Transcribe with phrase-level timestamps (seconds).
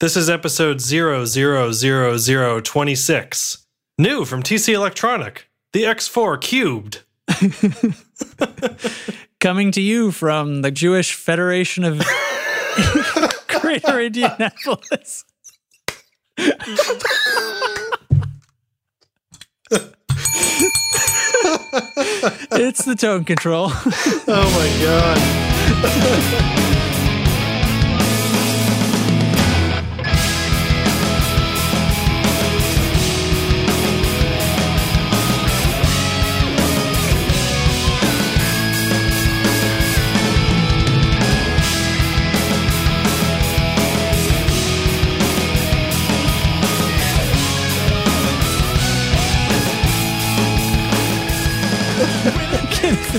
[0.00, 3.66] This is episode 000026.
[3.98, 7.02] New from TC Electronic, the X4 cubed.
[9.40, 11.98] Coming to you from the Jewish Federation of
[13.48, 15.24] Greater Indianapolis.
[22.52, 23.70] it's the tone control.
[24.28, 24.68] Oh my
[26.64, 26.77] god.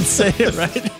[0.09, 0.91] Say it right.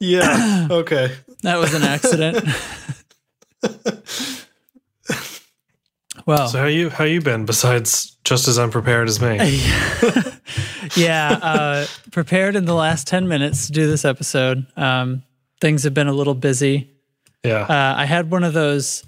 [0.00, 0.68] Yeah.
[0.70, 1.14] Okay.
[1.42, 2.44] That was an accident.
[6.26, 9.36] well, So how you how you been besides just as unprepared as me?
[10.96, 14.66] yeah, uh, prepared in the last 10 minutes to do this episode.
[14.76, 15.22] Um,
[15.60, 16.90] things have been a little busy.
[17.44, 17.60] Yeah.
[17.62, 19.04] Uh, I had one of those,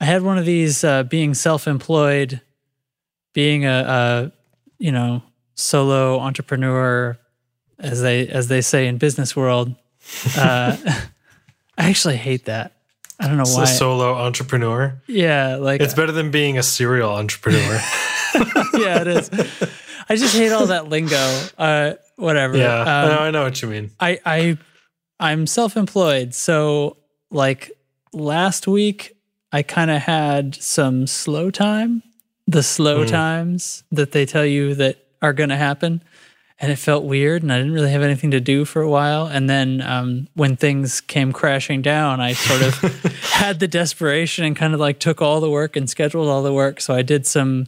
[0.00, 2.40] I had one of these uh, being self employed,
[3.32, 4.32] being a, a,
[4.78, 5.22] you know,
[5.60, 7.18] solo entrepreneur,
[7.78, 9.74] as they, as they say in business world.
[10.36, 10.76] Uh,
[11.78, 12.72] I actually hate that.
[13.18, 13.64] I don't know It's why.
[13.64, 15.00] a solo entrepreneur.
[15.06, 17.58] yeah, like It's better than being a serial entrepreneur.
[18.74, 19.30] yeah, it is.
[20.08, 21.16] I just hate all that lingo.
[21.58, 22.56] Uh, whatever.
[22.56, 22.80] yeah.
[22.80, 23.90] Um, no, I know what you mean.
[24.00, 24.58] I I
[25.20, 26.96] I'm self-employed, so
[27.30, 27.70] like
[28.12, 29.16] last week
[29.52, 32.02] I kind of had some slow time,
[32.46, 36.02] the slow times that they tell you that are going to happen,
[36.58, 39.26] and it felt weird, and I didn't really have anything to do for a while.
[39.26, 44.54] And then um, when things came crashing down, I sort of had the desperation and
[44.56, 46.80] kind of like took all the work and scheduled all the work.
[46.80, 47.66] So I did some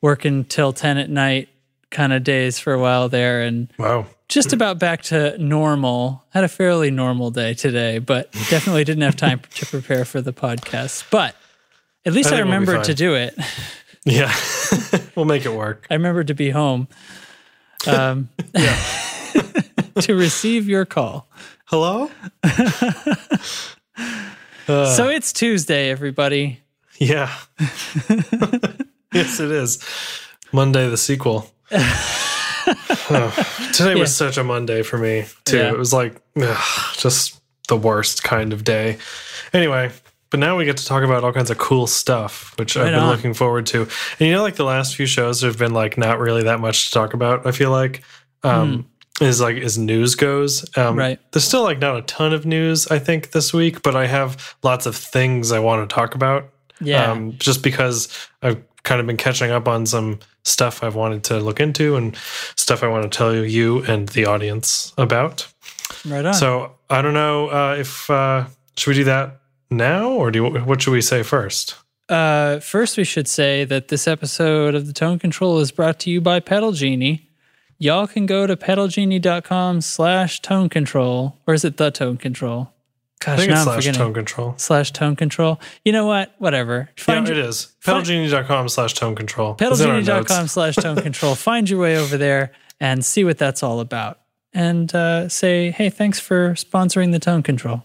[0.00, 1.48] work until ten at night
[1.90, 4.06] kind of days for a while there, and Wow.
[4.28, 6.24] just about back to normal.
[6.30, 10.32] Had a fairly normal day today, but definitely didn't have time to prepare for the
[10.32, 11.04] podcast.
[11.10, 11.36] But
[12.06, 13.38] at least I I, think we'll remembered to do it.
[14.06, 14.32] Yeah.
[15.16, 15.86] we'll make it work.
[15.90, 16.88] I remember to be home
[17.86, 18.76] um, yeah.
[20.00, 21.28] to receive your call.
[21.66, 22.10] Hello?
[24.68, 24.94] Uh.
[24.94, 26.60] so it's Tuesday, everybody.
[26.98, 27.34] Yeah.
[29.12, 29.82] yes, it is.
[30.52, 31.50] Monday, the sequel.
[31.74, 34.00] Oh, today Yeah.
[34.00, 35.56] was such a Monday for me, too.
[35.58, 35.70] Yeah.
[35.72, 38.98] It was like ugh, just the worst kind of day.
[39.52, 39.90] Anyway,
[40.32, 42.94] but now we get to talk about all kinds of cool stuff, which I've been
[42.94, 43.10] on.
[43.14, 43.82] looking forward to.
[43.82, 46.86] And you know, like the last few shows have been like not really that much
[46.86, 48.02] to talk about, I feel like.
[48.42, 48.88] Um,
[49.20, 50.96] Is like as news goes, um.
[50.98, 51.20] Right.
[51.30, 54.56] There's still like not a ton of news, I think, this week, but I have
[54.64, 56.50] lots of things I want to talk about
[56.80, 57.12] Yeah.
[57.12, 58.08] um, just because
[58.42, 62.16] I've kind of been catching up on some stuff I've wanted to look into and
[62.56, 65.46] stuff I want to tell you and the audience about.
[66.08, 66.34] right on.
[66.34, 69.41] So I don't know uh, if uh, should we do that
[69.76, 71.76] now or do you, what should we say first?
[72.08, 76.10] Uh, first, we should say that this episode of the Tone Control is brought to
[76.10, 77.28] you by Pedal Genie.
[77.78, 81.38] Y'all can go to pedalgenie.com slash tone control.
[81.46, 82.70] Or is it the tone control?
[83.22, 83.98] I Gosh, think now it's I'm slash forgetting.
[84.00, 84.54] tone control.
[84.56, 85.60] slash tone control.
[85.84, 86.34] You know what?
[86.38, 86.90] Whatever.
[86.96, 87.72] Find yeah, your- it is.
[87.84, 89.56] Pedalgenie.com slash tone control.
[89.58, 91.34] It's in our pedalgenie.com slash tone control.
[91.36, 94.18] Find your way over there and see what that's all about.
[94.52, 97.84] And uh, say, hey, thanks for sponsoring the tone control.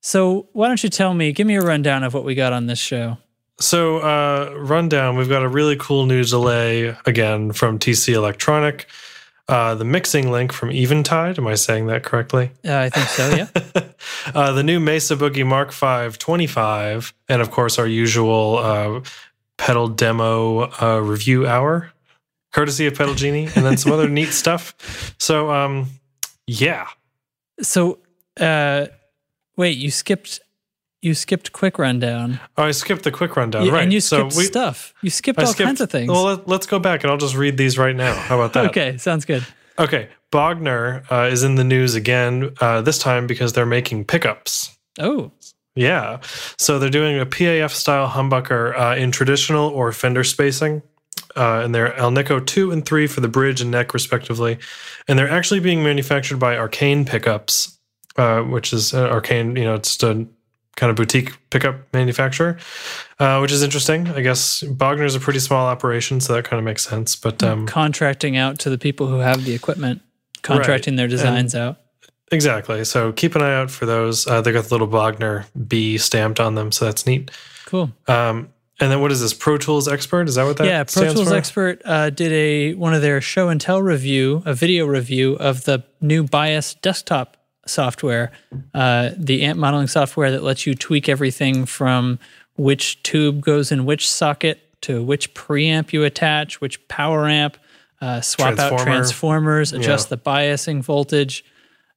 [0.00, 2.66] So why don't you tell me, give me a rundown of what we got on
[2.66, 3.18] this show.
[3.60, 8.86] So, uh, rundown, we've got a really cool new delay again from TC Electronic.
[9.48, 11.36] Uh, the mixing link from Eventide.
[11.36, 12.52] Am I saying that correctly?
[12.64, 13.82] Uh, I think so, yeah.
[14.34, 19.00] uh, the new Mesa Boogie Mark V 25, and of course, our usual uh,
[19.58, 21.90] pedal demo uh, review hour,
[22.52, 25.14] courtesy of Pedal Genie, and then some other neat stuff.
[25.18, 25.88] So, um,
[26.46, 26.86] yeah.
[27.60, 27.98] So,
[28.38, 28.86] uh,
[29.60, 30.40] wait, you skipped
[31.02, 33.64] you skipped quick rundown, Oh, I skipped the quick rundown.
[33.64, 33.84] Yeah, right.
[33.84, 34.92] and you so skipped we, stuff.
[35.02, 36.10] You skipped I all skipped- kinds of things.
[36.10, 38.14] Well, let, let's go back and I'll just read these right now.
[38.14, 38.66] How about that?
[38.70, 39.46] okay, sounds good.
[39.78, 40.08] Okay.
[40.30, 44.76] Bogner uh, is in the news again, uh, this time because they're making pickups.
[44.98, 45.32] Oh,
[45.74, 46.18] Yeah.
[46.58, 50.82] So they're doing a PAF style humbucker uh, in traditional or fender spacing.
[51.36, 54.58] Uh, and they're El Alnico 2 and 3 for the bridge and neck, respectively.
[55.08, 57.78] And they're actually being manufactured by Arcane Pickups,
[58.16, 60.26] uh, which is uh, Arcane, you know, it's just a
[60.76, 62.58] kind of boutique pickup manufacturer,
[63.18, 64.08] uh, which is interesting.
[64.08, 67.16] I guess Bogner's a pretty small operation, so that kind of makes sense.
[67.16, 70.02] But um, contracting out to the people who have the equipment,
[70.42, 71.78] contracting their designs out.
[72.32, 72.84] exactly.
[72.84, 74.26] So keep an eye out for those.
[74.26, 77.30] Uh, they got the little Bogner B stamped on them, so that's neat.
[77.66, 77.92] Cool.
[78.08, 78.48] Um,
[78.80, 79.34] and then what is this?
[79.34, 80.26] Pro Tools Expert?
[80.28, 80.66] Is that what that?
[80.66, 81.34] yeah, Pro Tools for?
[81.34, 85.64] Expert uh, did a one of their show and tell review, a video review of
[85.64, 87.36] the new Bias desktop
[87.66, 88.32] software,
[88.74, 92.18] uh, the amp modeling software that lets you tweak everything from
[92.56, 97.56] which tube goes in which socket to which preamp you attach, which power amp,
[98.00, 100.16] uh, swap out transformers, adjust Yeah.
[100.16, 101.44] the biasing voltage.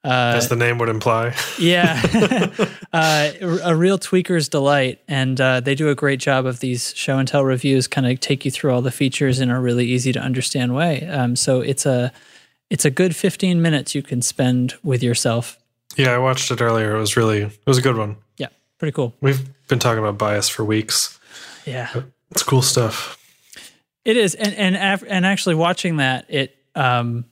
[0.06, 1.34] Uh, as the name would imply.
[1.60, 2.02] Yeah,
[2.94, 3.32] uh,
[3.64, 7.26] a real tweaker's delight, and uh, they do a great job of these show and
[7.28, 7.88] tell reviews.
[7.88, 11.08] Kind of take you through all the features in a really easy to understand way.
[11.08, 12.12] Um, so it's a
[12.70, 15.58] it's a good fifteen minutes you can spend with yourself.
[15.98, 16.96] yeah, I watched it earlier.
[16.96, 18.18] It was really, it was a good one.
[18.38, 18.48] Yeah,
[18.80, 19.14] pretty cool.
[19.22, 21.20] We've been talking about bias for weeks.
[21.66, 21.90] Yeah,
[22.32, 23.18] It's cool stuff.
[24.06, 27.26] it is, and and af- and actually watching that, it um,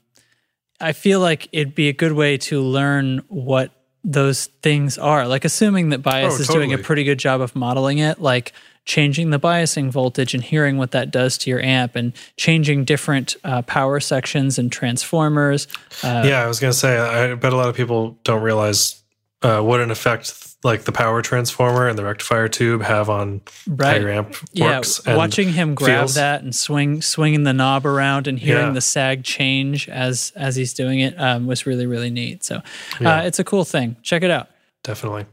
[0.80, 3.70] I feel like it'd be a good way to learn what
[4.04, 5.26] those things are.
[5.28, 8.52] Like assuming that bias Oh, is doing a pretty good job of modeling it, like
[8.84, 13.36] changing the biasing voltage and hearing what that does to your amp, and changing different
[13.44, 15.68] uh, power sections and transformers.
[16.02, 16.98] Uh, yeah, I was gonna say.
[16.98, 19.00] I bet a lot of people don't realize
[19.42, 23.74] uh, what an effect like the power transformer and the rectifier tube have on how
[23.74, 24.00] Right.
[24.00, 25.00] your amp Yeah, works.
[25.04, 26.14] and watching him grab feels.
[26.14, 28.72] that and swing, swinging the knob around and hearing Yeah.
[28.72, 32.44] the sag change as as he's doing it um, was really really neat.
[32.44, 32.62] So,
[33.00, 33.16] Yeah.
[33.18, 33.96] uh, it's a cool thing.
[34.02, 34.48] Check it out.
[34.84, 35.26] definitely.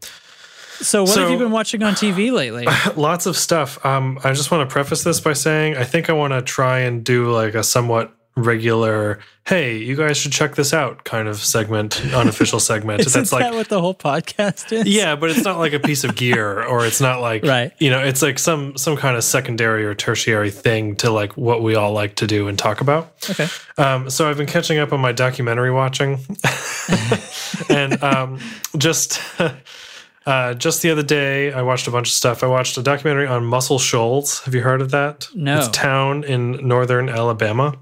[0.82, 2.66] So, what have you been watching on TV lately?
[2.96, 3.84] Lots of stuff.
[3.86, 6.80] Um, I just want to preface this by saying I think I want to try
[6.80, 11.36] and do like a somewhat regular, hey, you guys should check this out kind of
[11.38, 13.02] segment, unofficial segment.
[13.02, 14.86] Isn't that's like that what the whole podcast is?
[14.88, 17.74] Yeah, but it's not like a piece of gear or it's not like Right.
[17.80, 21.62] you know, it's like some some kind of secondary or tertiary thing to like what
[21.62, 23.12] we all like to do and talk about.
[23.30, 23.48] Okay.
[23.78, 26.20] Um, so I've been catching up on my documentary watching,
[27.70, 28.40] and um,
[28.78, 29.20] just
[30.26, 32.44] uh, just the other day I watched a bunch of stuff.
[32.44, 34.40] I watched a documentary on Muscle Shoals.
[34.42, 35.28] Have you heard of that?
[35.34, 35.58] No.
[35.58, 37.78] It's a town in northern Alabama.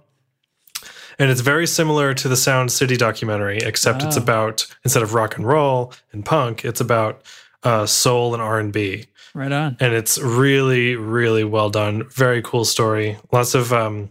[1.20, 5.36] And it's very similar to the Sound City documentary, except it's about instead of rock
[5.36, 7.24] and roll and punk, it's about
[7.64, 9.78] uh, soul and R and B Right on.
[9.80, 14.10] and it's really really well done very cool story lots of um,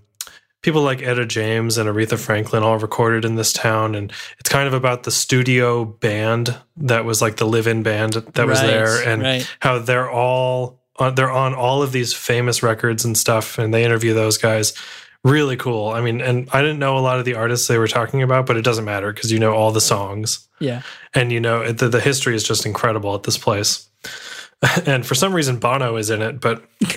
[0.66, 4.66] people like etta james and aretha franklin all recorded in this town and it's kind
[4.66, 9.08] of about the studio band that was like the live-in band that was Right, there
[9.08, 9.56] and right.
[9.60, 13.84] how they're all on, they're on all of these famous records and stuff and they
[13.84, 14.72] interview those guys
[15.22, 17.86] really cool i mean and i didn't know a lot of the artists they were
[17.86, 20.82] talking about but it doesn't matter because you know all the songs Yeah.
[21.14, 23.88] and you know the, the history is just incredible at this place
[24.84, 26.64] and for some reason bono is in it but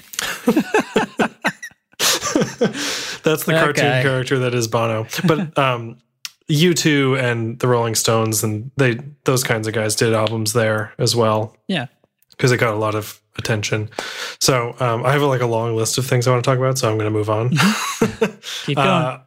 [3.24, 5.98] that's the cartoon character that is bono but um
[6.50, 11.16] u2 and the rolling stones and they those kinds of guys did albums there as
[11.16, 11.88] well Yeah.
[12.32, 13.90] because it got a lot of attention
[14.40, 16.78] so um, i have like a long list of things i want to talk about
[16.78, 17.50] so i'm going to move on
[18.66, 18.88] Keep going.
[18.88, 19.20] uh,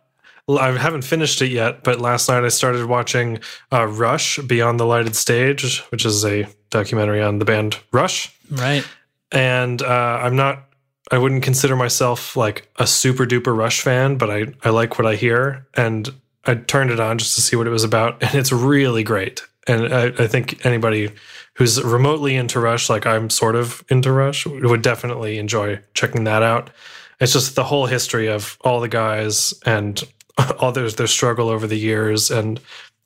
[0.49, 3.39] I haven't finished it yet, but last night I started watching
[3.73, 8.35] uh, Rush Beyond the Lighted Stage, which is a documentary on the band Rush.
[8.51, 8.85] right.
[9.31, 9.87] And uh,
[10.21, 10.65] I'm not,
[11.11, 15.07] I wouldn't consider myself like a super duper Rush fan, but I, I like what
[15.07, 15.67] I hear.
[15.75, 16.09] And
[16.45, 18.23] I turned it on just to see what it was about.
[18.23, 19.43] And it's really great.
[19.67, 21.11] And I, I think anybody
[21.55, 26.43] who's remotely into Rush, like I'm sort of into Rush, would definitely enjoy checking that
[26.43, 26.71] out.
[27.21, 30.03] It's just the whole history of all the guys and
[30.59, 32.59] all their their struggle over the years and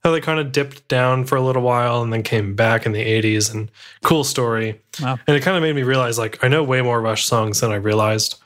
[0.07, 2.93] how they kind of dipped down for a little while and then came back in
[2.93, 3.69] the 80s and
[4.05, 4.81] cool story.
[5.03, 5.19] Wow.
[5.27, 7.73] And it kind of made me realize like I know way more Rush songs than
[7.73, 8.41] I realized.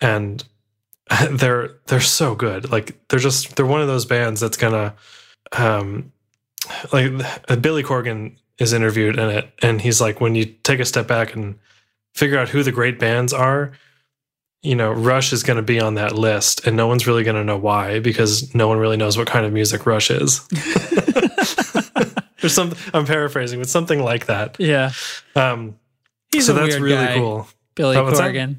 [0.00, 0.42] And
[1.30, 2.72] they're they're so good.
[2.72, 4.96] Like they're just they're one of those bands that's gonna
[5.52, 6.10] um
[6.92, 7.12] like
[7.62, 11.32] Billy Corgan is interviewed in it and he's like when you take a step back
[11.32, 11.60] and
[12.12, 13.70] figure out who the great bands are,
[14.62, 17.36] you know, Rush is going to be on that list and no one's really going
[17.36, 20.40] to know why because no one really knows what kind of music Rush is.
[22.40, 24.56] There's some I'm paraphrasing, but something like that.
[24.58, 24.92] Yeah.
[25.34, 25.76] Um
[26.32, 27.48] He's so a that's weird really guy, cool.
[27.74, 28.12] Billy Oh?
[28.12, 28.58] Corgan.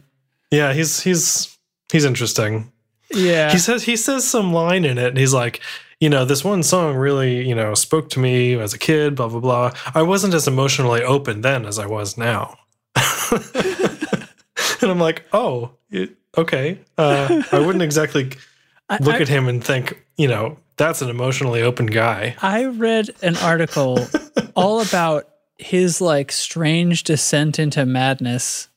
[0.51, 1.57] Yeah, he's he's
[1.91, 2.71] he's interesting.
[3.13, 3.51] Yeah.
[3.51, 5.61] He says he says some line in it and he's like,
[5.99, 9.27] you know, this one song really, you know, spoke to me as a kid, blah
[9.29, 9.71] blah blah.
[9.95, 12.57] I wasn't as emotionally open then as I was now.
[14.81, 16.79] and I'm like, "Oh, it, okay.
[16.97, 18.31] Uh, I wouldn't exactly
[19.01, 23.09] look I- at him and think, you know, that's an emotionally open guy." I read
[23.21, 24.07] an article
[24.55, 28.69] all about his like strange descent into madness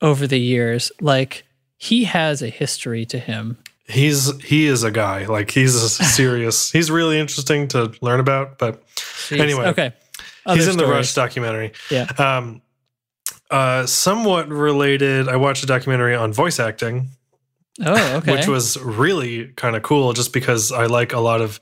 [0.00, 0.90] over the years.
[1.00, 1.44] Like
[1.76, 3.58] he has a history to him.
[3.88, 5.26] he's he is a guy.
[5.26, 6.70] Like he's a serious.
[6.72, 8.58] he's really interesting to learn about.
[8.58, 9.38] But Jeez.
[9.40, 9.92] Anyway, okay.
[10.48, 10.86] he's Other in the.
[10.86, 11.72] Rush documentary.
[11.90, 12.04] Yeah.
[12.18, 12.62] Um,
[13.50, 15.28] uh, somewhat related.
[15.28, 17.10] I watched a documentary on voice acting,
[17.84, 18.32] Oh, okay.
[18.32, 21.60] which was really kind of cool, just because I like a lot of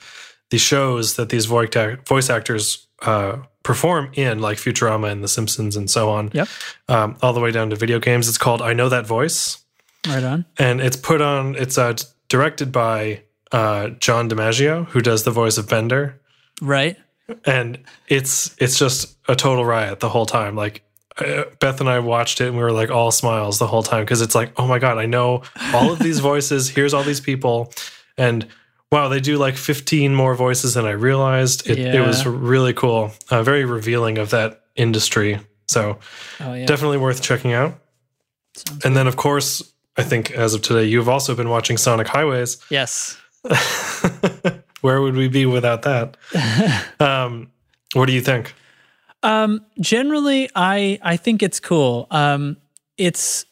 [0.50, 5.28] the shows that these voice act- voice actors uh, perform in, like Futurama and The
[5.28, 6.30] Simpsons and so on.
[6.32, 6.48] Yep.
[6.88, 8.28] Um, all the way down to video games.
[8.28, 9.58] It's called I Know That Voice.
[10.06, 10.44] right on.
[10.58, 11.94] and it's put on it's uh,
[12.28, 13.22] directed by
[13.52, 16.20] uh, John DiMaggio who does the voice of Bender
[16.60, 16.96] Right.
[17.46, 20.82] and it's it's just a total riot the whole time like
[21.16, 24.20] Beth and I watched it and we were like all smiles the whole time because
[24.20, 25.42] it's like oh my god I know
[25.72, 26.68] all of these voices.
[26.68, 27.72] Here's all these people.
[28.18, 28.46] And
[28.90, 31.68] wow they do like 15 more voices than I realized.
[31.70, 33.12] It, it was really cool.
[33.30, 35.38] Uh, very revealing of that industry.
[35.68, 35.98] So
[36.40, 36.66] Oh yeah.
[36.66, 37.78] definitely worth checking out.
[38.56, 42.08] Sounds and then of course I think as of today you've also been watching Sonic
[42.08, 42.58] Highways.
[42.70, 43.16] Yes.
[44.80, 46.16] Where would we be without that?
[47.00, 47.50] um,
[47.94, 48.54] what do you think?
[49.24, 52.06] Um, generally, I I think it's cool.
[52.10, 52.56] Um,
[52.98, 53.44] it's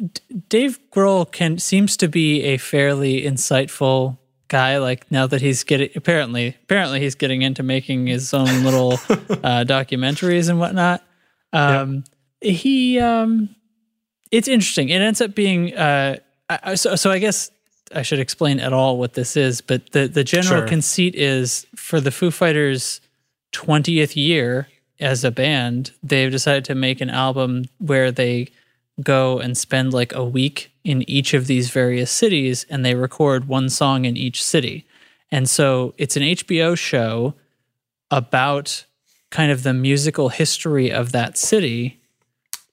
[0.00, 4.18] D- Dave Grohl can seems to be a fairly insightful
[4.48, 4.78] guy.
[4.78, 8.92] Like now that he's getting apparently apparently he's getting into making his own little
[9.42, 11.02] uh, documentaries and whatnot.
[11.52, 12.04] Um,
[12.40, 13.54] He um,
[14.30, 14.90] it's interesting.
[14.90, 16.16] It ends up being uh,
[16.48, 17.10] I- so so.
[17.10, 17.50] I guess
[17.92, 20.68] I should explain at all what this is, but the the general Sure.
[20.68, 23.00] conceit is for the Foo Fighters
[23.52, 24.68] 20th year
[25.00, 28.48] as a band, they've decided to make an album where they
[29.02, 33.46] go and spend like a week in each of these various cities and they record
[33.46, 34.84] one song in each city.
[35.30, 37.34] And so it's an HBO show
[38.10, 38.84] about
[39.30, 42.00] kind of the musical history of that city.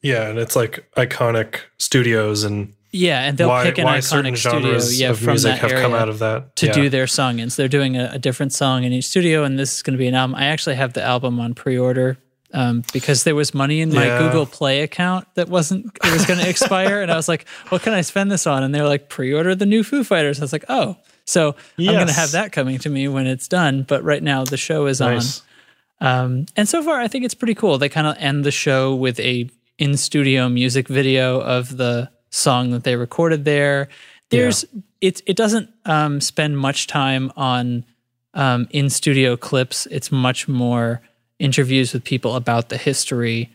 [0.01, 4.79] Yeah, and it's like iconic studios and Yeah, and they'll why, pick an iconic studio
[4.91, 5.83] yeah, from music that have area.
[5.83, 6.71] come out of that to Yeah.
[6.73, 7.49] do their song in.
[7.49, 9.97] So they're doing a, a different song in each studio, and this is going to
[9.97, 10.35] be an album.
[10.35, 12.17] I actually have the album on pre-order
[12.53, 14.19] um, because there was money in my Yeah.
[14.19, 17.81] Google Play account that wasn't it was going to expire, and I was like, "What
[17.81, 20.53] can I spend this on?" And they're like, "Pre-order the new Foo Fighters." I was
[20.53, 20.95] like, "Oh."
[21.27, 23.81] So I'm going to have that coming to me when it's done.
[23.83, 25.41] But right now the show is Nice.
[25.99, 27.77] on, um, and so far I think it's pretty cool.
[27.77, 32.71] They kind of end the show with a in studio music video of the song
[32.71, 33.87] that they recorded there.
[34.29, 34.65] There's
[35.01, 37.85] it it doesn't um, spend much time on
[38.33, 39.85] um, in studio clips.
[39.91, 41.01] It's much more
[41.39, 43.49] interviews with people about the history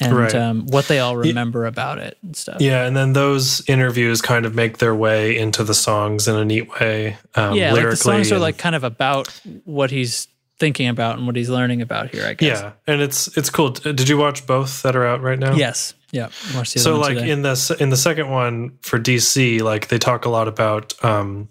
[0.00, 0.34] and Right.
[0.34, 2.60] um, what they all remember about it and stuff.
[2.60, 6.44] Yeah, and then those interviews kind of make their way into the songs in a
[6.44, 7.16] neat way.
[7.34, 9.28] Um, yeah, like lyrically the songs are like kind of about
[9.64, 10.28] what he's
[10.58, 12.26] thinking about and what he's learning about here.
[12.26, 12.60] I guess.
[12.60, 13.70] yeah, and it's it's cool.
[13.70, 15.54] Did you watch both that are out right now?
[15.54, 15.94] Yes.
[16.14, 16.28] Yeah.
[16.64, 17.30] So like today.
[17.30, 20.94] in the s- in the second one for DC, like they talk a lot about
[21.04, 21.48] um,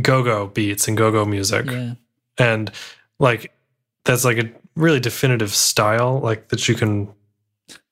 [0.00, 1.66] go-go beats and go-go music.
[1.66, 1.94] yeah.
[2.38, 2.70] and
[3.18, 3.52] like
[4.04, 7.12] that's like a really definitive style like that you can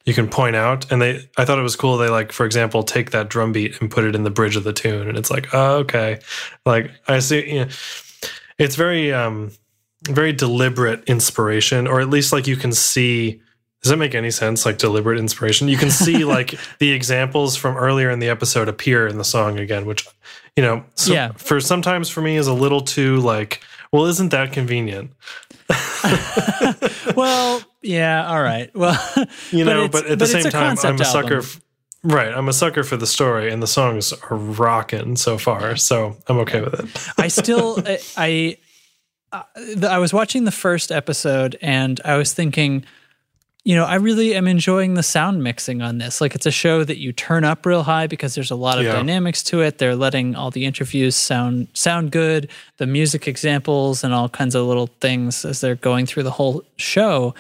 [0.07, 2.83] you can point out and they i thought it was cool they like for example
[2.83, 5.31] take that drum beat and put it in the bridge of the tune and it's
[5.31, 6.19] like oh okay
[6.65, 7.71] like i see you know,
[8.59, 9.51] it's very um
[10.09, 13.41] very deliberate inspiration or at least like you can see
[13.83, 17.77] does that make any sense like deliberate inspiration you can see like the examples from
[17.77, 20.07] earlier in the episode appear in the song again which
[20.57, 21.33] you know so Yeah.
[21.37, 25.11] for sometimes for me is a little too like well isn't that convenient
[27.17, 28.27] well, yeah.
[28.29, 28.75] All right.
[28.75, 29.01] Well,
[29.53, 31.61] you But know it's- but at the but it's same time i'm a sucker f-
[32.03, 36.17] right i'm a sucker for the story and the songs are rocking so far so
[36.29, 38.57] i'm okay with it I still I, I
[39.33, 42.85] uh, I was watching the first episode and I was thinking,
[43.65, 46.21] you know, I really am enjoying the sound mixing on this.
[46.21, 48.85] Like it's a show that you turn up real high because there's a lot of
[48.85, 48.93] Yeah.
[48.93, 49.77] dynamics to it.
[49.79, 52.49] They're letting all the interviews sound sound good,
[52.79, 56.63] the music examples and all kinds of little things as they're going through the whole
[56.77, 57.35] show.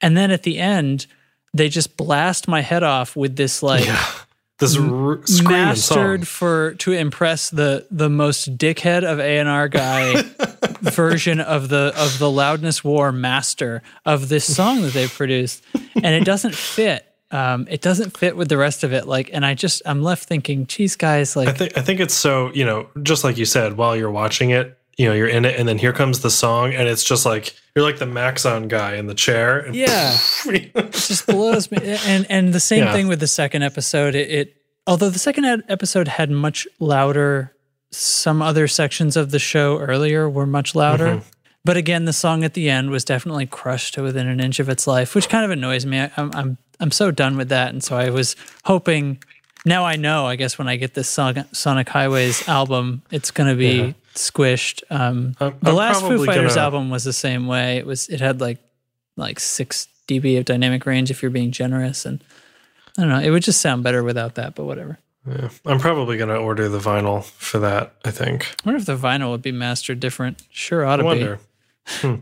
[0.00, 1.06] And then at the end,
[1.52, 3.86] they just blast my head off with this like
[4.58, 9.68] this r- mastered song for to impress the the most dickhead of A and R
[9.68, 10.22] guy
[10.80, 16.06] version of the of the loudness war master of this song that they've produced, and
[16.06, 17.04] it doesn't fit.
[17.30, 19.06] Um, it doesn't fit with the rest of it.
[19.06, 22.14] Like, and I just I'm left thinking, geez, guys, like I think I think it's
[22.14, 25.44] so you know just like you said while you're watching it you know you're in
[25.44, 28.66] it and then here comes the song and it's just like you're like the Maxell
[28.66, 31.78] guy in the chair and yeah, it just blows me.
[32.06, 32.92] And and the same Yeah.
[32.92, 34.14] thing with the second episode.
[34.16, 37.54] It, it although the second episode had much louder,
[37.90, 41.06] some other sections of the show earlier were much louder.
[41.06, 41.28] Mm-hmm.
[41.64, 44.68] But again, the song at the end was definitely crushed to within an inch of
[44.68, 46.00] its life, which kind of annoys me.
[46.00, 49.22] I, I'm I'm I'm so done with that, and so I was hoping
[49.66, 50.26] now I know.
[50.26, 53.92] I guess when I get this Sonic, Sonic Highways album, it's going to be Yeah.
[54.14, 54.82] squished.
[54.88, 57.76] Um, I'm- the I'm last Foo Fighters gonna- album was the same way.
[57.78, 58.58] It was it had like
[59.16, 62.22] like six dB of dynamic range if you're being generous, and
[62.96, 63.18] I don't know.
[63.20, 64.98] It would just sound better without that, but whatever.
[65.26, 67.94] Yeah, I'm probably going to order the vinyl for that.
[68.04, 68.54] I think.
[68.64, 70.42] I wonder if the vinyl would be mastered different.
[70.50, 71.38] Sure, ought I to wonder.
[71.86, 72.16] Hmm.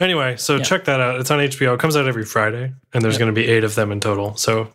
[0.00, 1.20] Anyway, so check that out.
[1.20, 1.74] It's on HBO.
[1.74, 4.36] It comes out every Friday, and there's going to be eight of them in total.
[4.36, 4.72] So,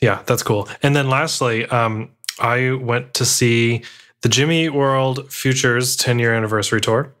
[0.00, 0.68] yeah, that's cool.
[0.82, 3.82] And then lastly, um, I went to see
[4.22, 7.12] the Jimmy World Futures 10 year anniversary tour,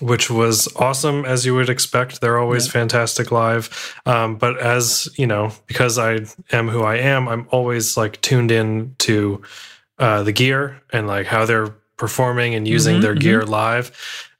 [0.00, 2.20] which was awesome as you would expect.
[2.20, 2.72] They're always Yeah.
[2.72, 3.94] fantastic live.
[4.06, 6.20] Um, but as you know, because I
[6.52, 9.42] am who I am, I'm always like tuned in to
[9.98, 13.20] uh, the gear and like how they're performing and using Mhm, their mhm.
[13.20, 13.92] gear live.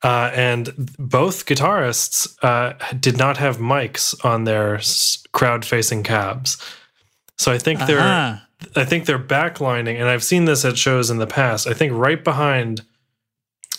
[0.03, 4.81] Uh, and both guitarists uh, did not have mics on their
[5.33, 6.57] crowd facing cabs.
[7.39, 8.41] So I think they're
[8.77, 11.67] I think they're backlining, and I've seen this at shows in the past.
[11.67, 12.83] I think right behind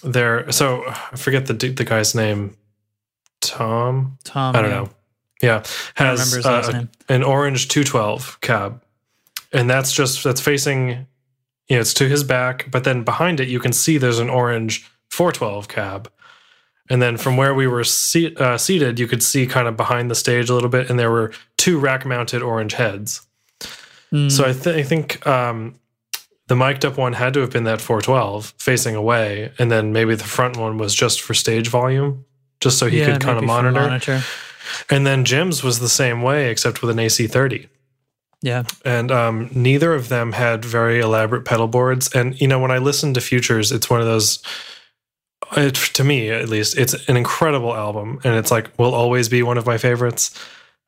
[0.05, 2.55] their so I forget the the guy's name,
[3.41, 4.17] Tom.
[4.23, 4.55] Tom.
[4.55, 4.77] I don't yeah.
[4.77, 4.89] know.
[5.41, 5.63] Yeah,
[5.95, 8.81] has uh, an orange 212 cab,
[9.51, 11.07] and that's just that's facing,
[11.67, 12.71] you know, it's to his back.
[12.71, 16.09] But then behind it, you can see there's an orange 412 cab,
[16.89, 20.09] and then from where we were seat, uh, seated, you could see kind of behind
[20.09, 23.21] the stage a little bit, and there were two rack-mounted orange heads.
[24.13, 25.75] Mm, So I, th- I think um,
[26.47, 30.15] the mic'd up one had to have been that 412 facing away, and then maybe
[30.15, 32.25] the front one was just for stage volume,
[32.59, 33.79] just so he yeah, could kind of monitor.
[33.79, 34.21] monitor.
[34.89, 37.67] And then Jim's was the same way, except with an AC30.
[38.41, 38.63] Yeah.
[38.83, 42.13] And um, neither of them had very elaborate pedal boards.
[42.13, 44.43] And you know, when I listen to Futures, it's one of those.
[45.55, 49.41] It, to me, at least, it's an incredible album, and it's like will always be
[49.43, 50.37] one of my favorites.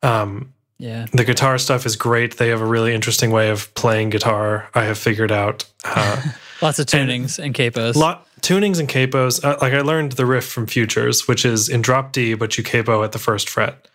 [0.04, 1.08] Um, Yeah.
[1.12, 2.38] the guitar stuff is great.
[2.38, 4.70] They have a really interesting way of playing guitar.
[4.76, 5.66] I have figured out.
[5.84, 6.22] Uh,
[6.62, 7.96] Lots of tunings and, capos.
[7.96, 9.44] lot tunings and capos.
[9.44, 12.64] Uh, like I learned the riff from Futures, which is in drop D, but you
[12.64, 13.88] capo at the first fret,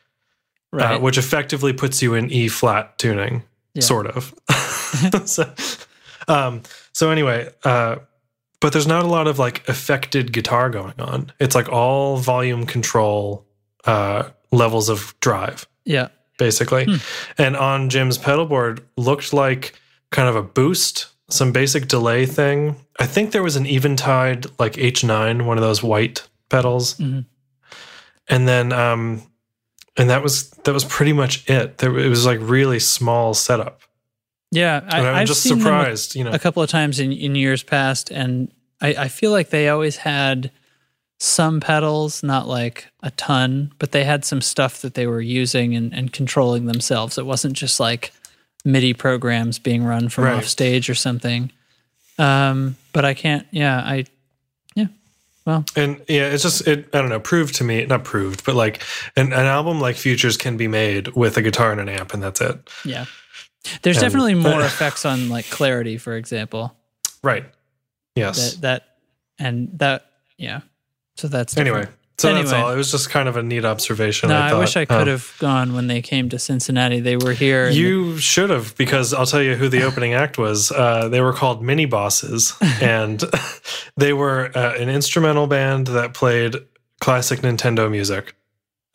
[0.72, 0.96] right.
[0.96, 3.42] uh, which effectively puts you in E flat tuning,
[3.74, 3.82] Yeah.
[3.82, 4.32] sort of.
[5.24, 5.52] so,
[6.28, 7.96] um, so anyway, uh,
[8.60, 11.32] but there's not a lot of like affected guitar going on.
[11.40, 13.44] It's like all volume control
[13.84, 16.08] uh, levels of drive yeah.
[16.38, 16.84] Basically.
[16.84, 16.96] Hmm.
[17.38, 19.74] And on Jim's pedal board looked like
[20.10, 22.76] kind of a boost, some basic delay thing.
[22.98, 26.94] I think there was an Eventide like H9, one of those white pedals.
[26.98, 27.24] Mhm.
[28.28, 29.22] And then um
[29.96, 31.78] and that was that was pretty much it.
[31.78, 33.80] There it was like really small setup.
[34.50, 34.82] Yeah.
[34.88, 36.30] I, I've just seen them a- surprised, you know.
[36.32, 39.96] a couple of times in, in years past, and I, I feel like they always
[39.96, 40.50] had
[41.22, 45.74] some pedals, not like a ton, but they had some stuff that they were using
[45.76, 47.16] and, and controlling themselves.
[47.16, 48.12] It wasn't just like
[48.64, 50.34] MIDI programs being run from Right.
[50.34, 51.52] off stage or something.
[52.18, 53.46] Um, but I can't.
[53.52, 54.04] Yeah, I.
[54.74, 54.86] Yeah.
[55.46, 56.88] Well, And yeah, it's just it.
[56.92, 57.20] I don't know.
[57.20, 58.82] Proved to me, not proved, but like
[59.16, 62.22] an, an album like Futures can be made with a guitar and an amp, and
[62.22, 62.68] that's it.
[62.84, 63.04] yeah.
[63.82, 66.76] There's And- definitely more effects on like clarity, for example.
[67.22, 67.44] Right.
[68.16, 68.54] Yes.
[68.54, 68.88] That that
[69.38, 70.06] and that.
[70.36, 70.60] Yeah.
[71.16, 71.98] So that's Anyway, different.
[72.18, 72.64] so that's Anyway.
[72.66, 72.72] all.
[72.72, 74.30] It was just kind of a neat observation.
[74.30, 77.00] No, I, I, wish I could have gone when they came to Cincinnati.
[77.00, 77.68] They were here.
[77.68, 80.72] You should have, because I'll tell you who the opening act was.
[80.72, 83.22] Uh, they were called Mini Bosses, and
[83.96, 86.56] they were uh, an instrumental band that played
[87.00, 88.34] classic Nintendo music.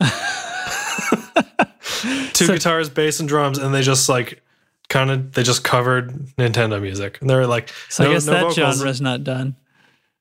[2.32, 4.42] Two So- guitars, bass, and drums, and they just like
[4.88, 8.26] kind of they just covered Nintendo music, and they were like, so no, I guess
[8.26, 8.78] no that vocals.
[8.78, 9.56] genre's not done.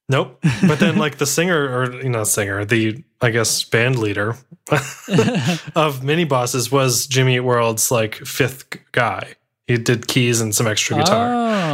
[0.09, 0.39] Nope.
[0.67, 4.35] But then like the singer or you know singer, the I guess band leader
[5.75, 9.33] of Mini Bosses was Jimmy Eat World's like fifth guy.
[9.67, 11.27] He did keys and some extra guitar.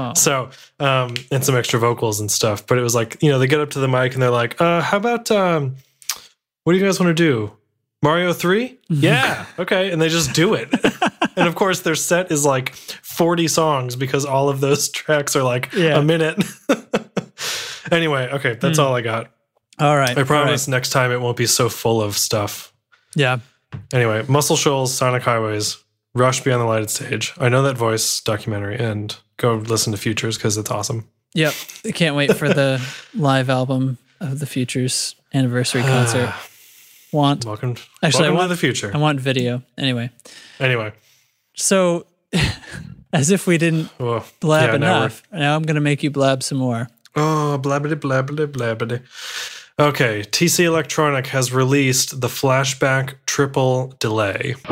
[0.10, 2.66] Oh, So, um, and some extra vocals and stuff.
[2.66, 4.60] But it was like, you know, they get up to the mic and they're like,
[4.60, 5.76] uh, how about, um,
[6.64, 7.52] what do you guys want to do?
[8.02, 8.80] Mario 3?
[8.90, 9.46] Yeah.
[9.60, 9.92] Okay.
[9.92, 10.74] And they just do it.
[11.38, 15.44] and of course, their set is like 40 songs because all of those tracks are
[15.44, 16.00] like Yeah.
[16.00, 16.44] a minute.
[17.94, 18.56] Anyway, okay.
[18.56, 18.84] That's Hmm.
[18.86, 19.32] all I got.
[19.80, 20.18] all right.
[20.18, 20.72] I promise right.
[20.72, 22.72] next time it won't be so full of stuff.
[23.16, 23.40] Yeah.
[23.92, 25.78] Anyway, Muscle Shoals, Sonic Highways,
[26.14, 27.34] Rush Beyond the Lighted Stage.
[27.40, 31.08] I know that voice documentary and go listen to Futures because it's awesome.
[31.34, 31.54] Yep.
[31.86, 32.80] I can't wait for the
[33.16, 36.32] live album of the Futures anniversary concert.
[37.12, 38.92] Want Welcome, Actually, I want- the future.
[38.94, 39.62] I want video.
[39.78, 40.10] Anyway.
[40.60, 40.94] anyway,
[41.56, 42.06] So
[43.14, 46.42] as if we didn't well, blab yeah, now enough, now I'm gonna make you blab
[46.44, 46.88] some more.
[47.16, 49.02] Oh, blabbity blabbity blabbity.
[49.80, 54.56] Okay, TC Electronic has released the flashback triple delay.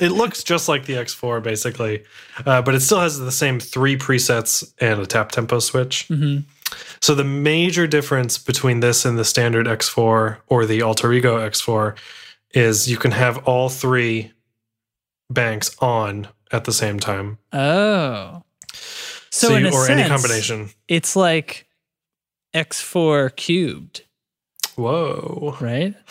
[0.00, 2.04] it looks just like the X4 basically,
[2.46, 6.06] uh, but it still has the same three presets and a tap tempo switch.
[6.06, 6.38] hmm
[7.00, 11.96] So the major difference between this and the standard X4 or the Alter Ego X4
[12.52, 14.30] is you can have all three
[15.28, 17.38] banks on at the same time.
[17.52, 18.43] Oh.
[19.34, 20.70] So, in you- a or sense, any combination.
[20.88, 21.66] it's like
[22.54, 24.02] X4 cubed,
[24.76, 25.56] Whoa.
[25.60, 25.94] right?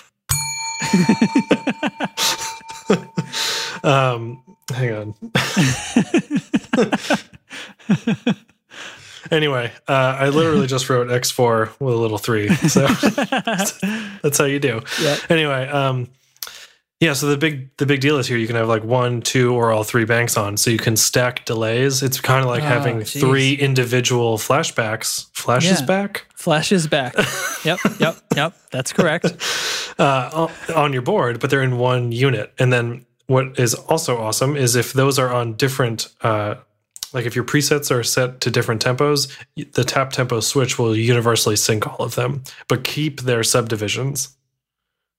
[3.85, 4.41] Um,
[4.73, 5.13] hang on.
[9.31, 12.47] anyway, uh, I literally just wrote X4 with a little three.
[12.49, 12.87] So
[14.21, 14.81] that's how you do.
[15.01, 15.17] Yeah.
[15.29, 16.07] Anyway, um,
[17.03, 17.13] yeah.
[17.13, 19.71] So the big the big deal is here you can have like one, two, or
[19.71, 22.01] all three banks on, so you can stack delays.
[22.01, 23.19] It's kind of like Oh, having geez.
[23.21, 25.27] three individual flashbacks.
[25.33, 25.85] Flashes Yeah.
[25.85, 27.13] back Flashes back.
[27.65, 28.53] yep, yep, yep.
[28.71, 29.25] That's correct.
[29.99, 32.53] uh, on- on your board, but they're in one unit.
[32.59, 36.07] And then what is also awesome is if those are on different.
[36.21, 36.55] Uh,
[37.15, 39.31] like if your presets are set to different tempos,
[39.73, 44.35] the tap tempo switch will universally sync all of them, but keep their subdivisions.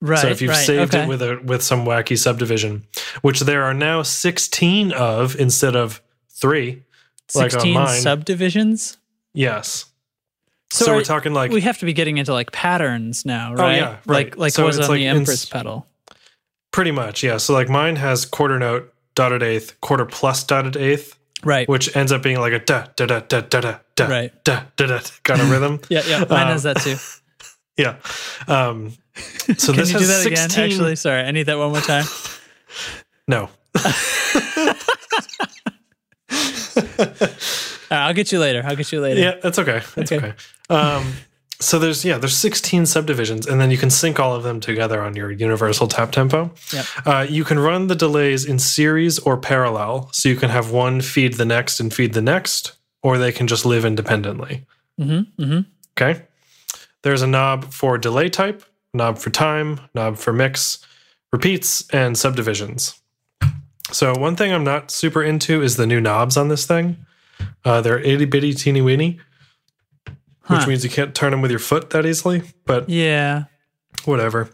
[0.01, 0.19] Right.
[0.19, 1.03] so if you've right, saved okay.
[1.03, 2.85] it with a with some wacky subdivision,
[3.21, 6.83] which there are now 16 of instead of 3,
[7.33, 8.01] like on 16 mine.
[8.01, 8.97] subdivisions.
[9.33, 9.85] yes.
[10.73, 13.53] So, So, are- we're talking like we have to be getting into like patterns now,
[13.53, 13.77] right?
[13.77, 14.27] yeah, right.
[14.29, 15.87] Like like So was on like the Empress pedal.
[16.71, 17.37] pretty much, yeah.
[17.37, 21.69] So like mine has quarter note, dotted eighth, quarter plus dotted eighth, Right.
[21.69, 24.43] which ends up being like a da da da da da da da Right.
[24.43, 25.79] da da da kind of rhythm.
[25.89, 26.19] yeah, yeah.
[26.29, 26.97] Mine um, has that too.
[27.77, 27.95] Yeah.
[28.47, 28.93] Um
[29.57, 30.49] so Can this you do that 16 again?
[30.71, 31.21] Actually, sorry.
[31.21, 32.05] I need that one more time.
[33.27, 33.49] No.
[37.91, 38.63] Right, I'll get you later.
[38.65, 39.19] I'll get you later.
[39.21, 39.81] Yeah, that's okay.
[39.95, 40.27] That's Okay.
[40.27, 40.33] okay.
[40.69, 41.13] Um,
[41.59, 45.01] so there's yeah, there's 16 subdivisions, and then you can sync all of them together
[45.01, 46.51] on your universal tap tempo.
[46.73, 46.85] Yep.
[47.05, 50.99] Uh, you can run the delays in series or parallel, so you can have one
[51.01, 52.73] feed the next and feed the next,
[53.03, 54.65] or they can just live independently.
[54.99, 55.41] Mm-hmm.
[55.43, 55.59] Mm-hmm.
[55.97, 56.23] Okay.
[57.03, 58.63] There's a knob for delay type,
[58.95, 60.79] knob for time, knob for mix,
[61.31, 62.99] repeats, and subdivisions.
[63.91, 67.05] So one thing I'm not super into is the new knobs on this thing.
[67.63, 69.19] Uh, they're itty bitty teeny weeny,
[70.47, 72.43] which means you can't turn them with your foot that easily.
[72.65, 73.45] But Yeah.
[74.05, 74.49] whatever.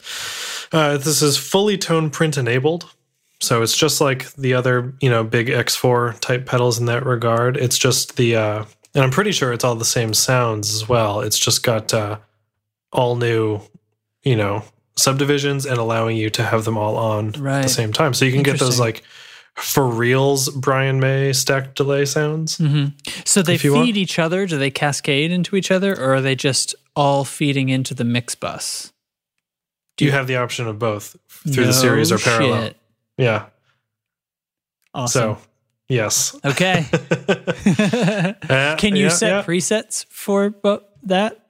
[0.72, 2.90] Uh, this is fully tone print enabled.
[3.42, 7.58] So it's just like the other, you know, big X4 type pedals in that regard.
[7.58, 11.22] It's just the, uh, and I'm pretty sure it's all the same sounds as well.
[11.22, 12.20] It's just got uh,
[12.92, 13.62] all new,
[14.24, 14.64] you know,
[14.96, 18.14] subdivisions and allowing you to have them all on at the same time.
[18.14, 19.04] So you can get those like
[19.56, 22.58] for reals Brian May stacked delay sounds.
[22.58, 22.86] hmm
[23.26, 23.98] So they feed want.
[23.98, 24.46] each other?
[24.46, 28.36] Do they cascade into each other, or are they just all feeding into the mix
[28.36, 28.92] bus?
[29.98, 32.64] Do you have the option of both through the series or parallel?
[32.64, 32.78] shit.
[33.18, 33.46] Yeah.
[34.94, 35.36] Awesome.
[35.36, 35.42] So,
[35.90, 36.36] yes.
[36.44, 36.86] okay.
[38.78, 39.44] Can you yeah, set yeah.
[39.44, 40.54] presets for
[41.04, 41.46] that?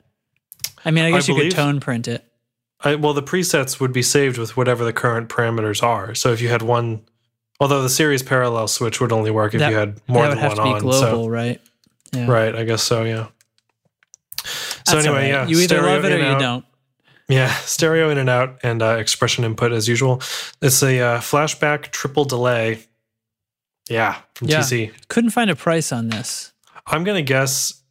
[0.84, 2.26] I mean, I guess you believe- could tone print it.
[2.84, 6.16] I, well, the presets would be saved with whatever the current parameters are.
[6.16, 7.02] So if you had one,
[7.60, 10.38] although the series parallel switch would only work if That- you had more that would
[10.38, 10.82] than have one to be on.
[10.82, 11.62] global, So, right?
[12.14, 12.28] Yeah.
[12.30, 13.04] right, I guess so.
[13.04, 13.28] Yeah.
[14.44, 15.28] So That's anyway, right.
[15.30, 16.40] yeah, You either love it or you out.
[16.40, 16.66] don't.
[17.30, 20.22] Yeah, stereo in and out, and uh, expression input as usual.
[20.62, 22.84] It's a uh, flashback triple delay.
[23.90, 24.60] Yeah, from Yeah.
[24.60, 24.92] TC.
[25.08, 26.52] Couldn't find a price on this.
[26.88, 27.82] I'm gonna guess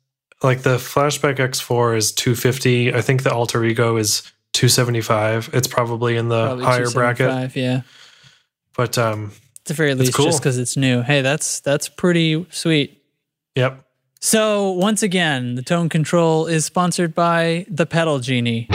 [0.43, 2.93] like the flashback X4 is 250.
[2.95, 5.51] I think the Alter Ego is 275.
[5.53, 7.57] It's probably in the Probably higher bracket.
[7.57, 7.83] Yeah.
[8.77, 10.27] But um, At the very least, cool.
[10.27, 11.03] just because it's new.
[11.03, 13.03] Hey, that's that's pretty sweet.
[13.55, 13.85] yep.
[14.23, 18.69] So once again, the tone control is sponsored by the Pedal Genie.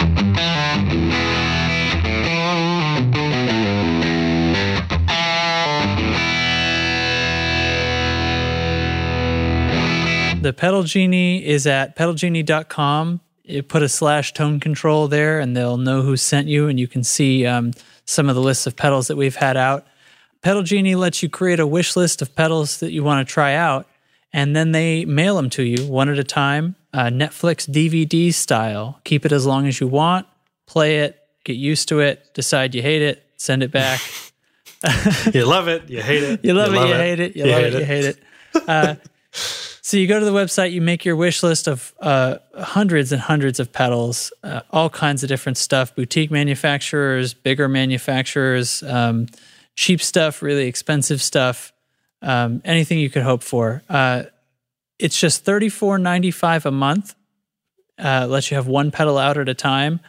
[10.42, 13.20] The Pedal Genie is at pedalgenie.com.
[13.48, 16.88] You put a slash tone control there, and they'll know who sent you, and you
[16.88, 17.74] can see um,
[18.06, 19.86] some of the lists of pedals that we've had out.
[20.42, 23.54] Pedal Genie lets you create a wish list of pedals that you want to try
[23.56, 23.88] out,
[24.34, 29.00] and then they mail them to you one at a time, uh, Netflix DVD style.
[29.04, 30.28] Keep it as long as you want,
[30.66, 34.02] play it, get used to it, decide you hate it, send it back.
[35.34, 35.90] You love it.
[35.90, 36.46] You hate it.
[36.46, 38.20] You love it, you hate it, you love it, you hate it.
[38.68, 38.96] Uh,
[39.86, 43.22] so you go to the website, you make your wish list of uh, hundreds and
[43.22, 49.28] hundreds of pedals, uh, all kinds of different stuff, boutique manufacturers, bigger manufacturers, um,
[49.76, 51.72] cheap stuff, really expensive stuff,
[52.24, 53.84] um, anything you could hope for.
[53.88, 54.24] Uh,
[54.98, 57.14] it's just thirty four ninety five a month.
[58.00, 60.00] Uh, lets you have one pedal out at a time.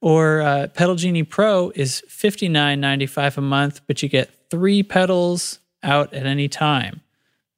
[0.00, 4.30] Or uh, Pedal Genie Pro is fifty nine ninety five a month, but you get
[4.50, 7.02] three pedals out at any time.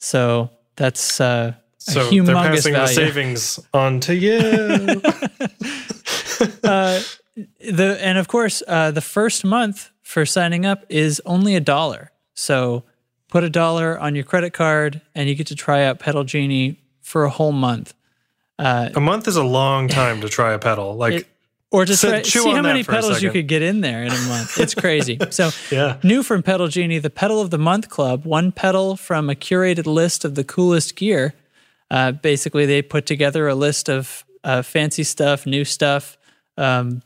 [0.01, 4.33] So that's uh, a So they're passing the savings on to you.
[6.65, 7.03] uh,
[7.61, 12.13] the and of course uh, the first month for signing up is only a dollar.
[12.33, 12.85] So
[13.29, 16.81] put a dollar on your credit card and you get to try out Pedal Genie
[17.03, 17.93] for a whole month.
[18.59, 20.97] a month is a long time to try a pedal.
[20.97, 21.27] Like, It-
[21.73, 24.11] Or to So try, chew see how many pedals you could get in there in
[24.11, 24.59] a month.
[24.59, 25.19] It's crazy.
[25.31, 25.99] so yeah.
[26.03, 29.87] New from Pedal Genie, the Pedal of the Month Club, one pedal from a curated
[29.87, 31.35] list of the coolest gear.
[31.89, 36.19] Uh, basically, they put together a list of uh, fancy stuff, new stuff,
[36.57, 37.03] um,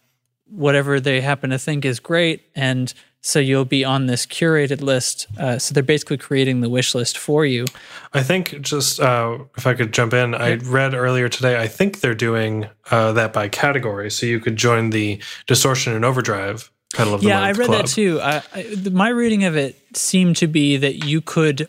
[0.46, 2.44] whatever they happen to think is great.
[2.55, 2.92] And
[3.26, 5.26] so you'll be on this curated list.
[5.38, 7.64] Uh, so they're basically creating the wish list for you.
[8.12, 11.58] I think just uh, if I could jump in, I read earlier today.
[11.58, 16.04] I think they're doing uh, that by category, so you could join the distortion and
[16.04, 17.30] overdrive pedal of the club.
[17.30, 17.87] yeah, month I read club.
[17.87, 18.20] that too.
[18.20, 21.66] I, I, my reading of it seemed to be that you could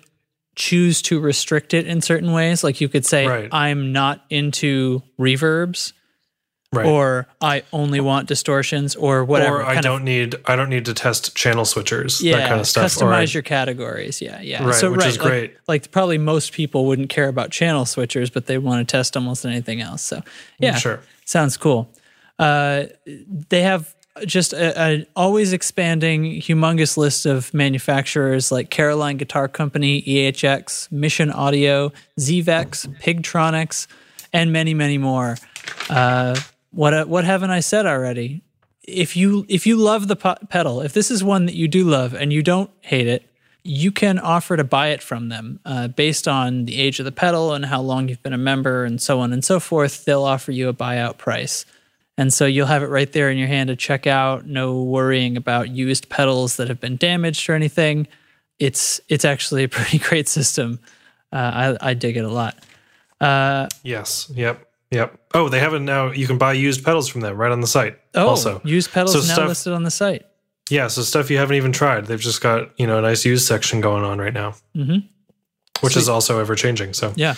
[0.58, 2.66] choose to restrict it in certain ways.
[2.66, 3.50] Like you could say, Right.
[3.52, 5.94] I'm not into reverbs,
[6.76, 6.86] Right.
[6.86, 9.62] or I only want distortions, or whatever.
[9.62, 12.60] or I don't Of, need I don't need to test channel switchers, yeah, that kind
[12.62, 12.92] of stuff.
[12.92, 14.22] customize or I- your categories.
[14.22, 14.64] Yeah, yeah.
[14.64, 15.54] Right, which is like- great.
[15.68, 19.46] Like, probably most people wouldn't care about channel switchers, but they want to test almost
[19.46, 20.02] anything else.
[20.02, 20.22] So
[20.60, 21.00] yeah, Sure.
[21.26, 21.90] sounds cool.
[22.40, 22.84] Uh,
[23.50, 23.94] they have
[24.26, 31.92] just an always expanding, humongous list of manufacturers like Caroline Guitar Company, EHX, Mission Audio,
[32.20, 33.88] Zvex, Pigtronics,
[34.32, 35.38] and many, many more.
[35.90, 36.36] Uh,
[36.76, 38.44] what what haven't I said already?
[38.84, 42.14] If you if you love the pedal, if this is one that you do love
[42.14, 43.28] and you don't hate it,
[43.64, 47.12] you can offer to buy it from them uh, based on the age of the
[47.12, 50.06] pedal and how long you've been a member and so on and so forth.
[50.06, 51.66] They'll offer you a buyout price.
[52.18, 54.46] And so you'll have it right there in your hand to check out.
[54.46, 58.08] No worrying about used pedals that have been damaged or anything.
[58.60, 60.80] It's it's actually a pretty great system.
[61.32, 62.58] Uh, I, I dig it a lot.
[63.20, 64.32] Uh, Yes.
[64.36, 64.66] Yep.
[64.92, 65.20] Yep.
[65.34, 66.12] Oh, they have it now.
[66.12, 67.98] You can buy used pedals from them right on the site.
[68.14, 70.26] oh, also, used pedals So now stuff- listed on the site.
[70.70, 70.88] yeah.
[70.88, 72.06] So stuff you haven't even tried.
[72.06, 75.04] They've just got you know a nice used section going on right now, Mhm.
[75.82, 76.94] which is also ever changing.
[76.94, 77.36] So Yeah.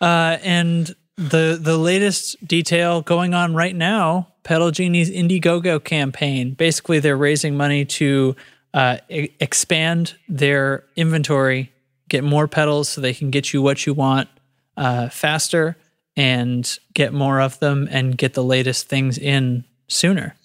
[0.00, 6.54] Uh, and the the latest detail going on right now, Pedal Genie's Indiegogo campaign.
[6.54, 8.34] Basically, they're raising money to
[8.72, 11.72] uh, e- expand their inventory,
[12.08, 14.28] get more pedals so they can get you what you want
[14.76, 15.76] uh, faster
[16.20, 20.36] and get more of them and get the latest things in sooner.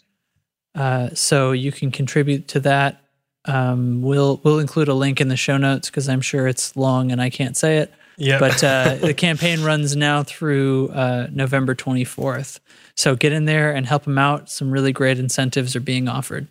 [0.73, 3.01] Uh, so you can contribute to that.
[3.45, 7.11] Um, we'll we'll include a link in the show notes because I'm sure it's long
[7.11, 8.39] and I can't say it yeah.
[8.39, 12.59] but uh, the campaign runs now through uh, November 24th.
[12.95, 14.49] So get in there and help them out.
[14.49, 16.47] Some really great incentives are being offered.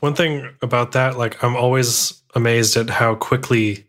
[0.00, 3.86] One thing about that, like I'm always amazed at how quickly,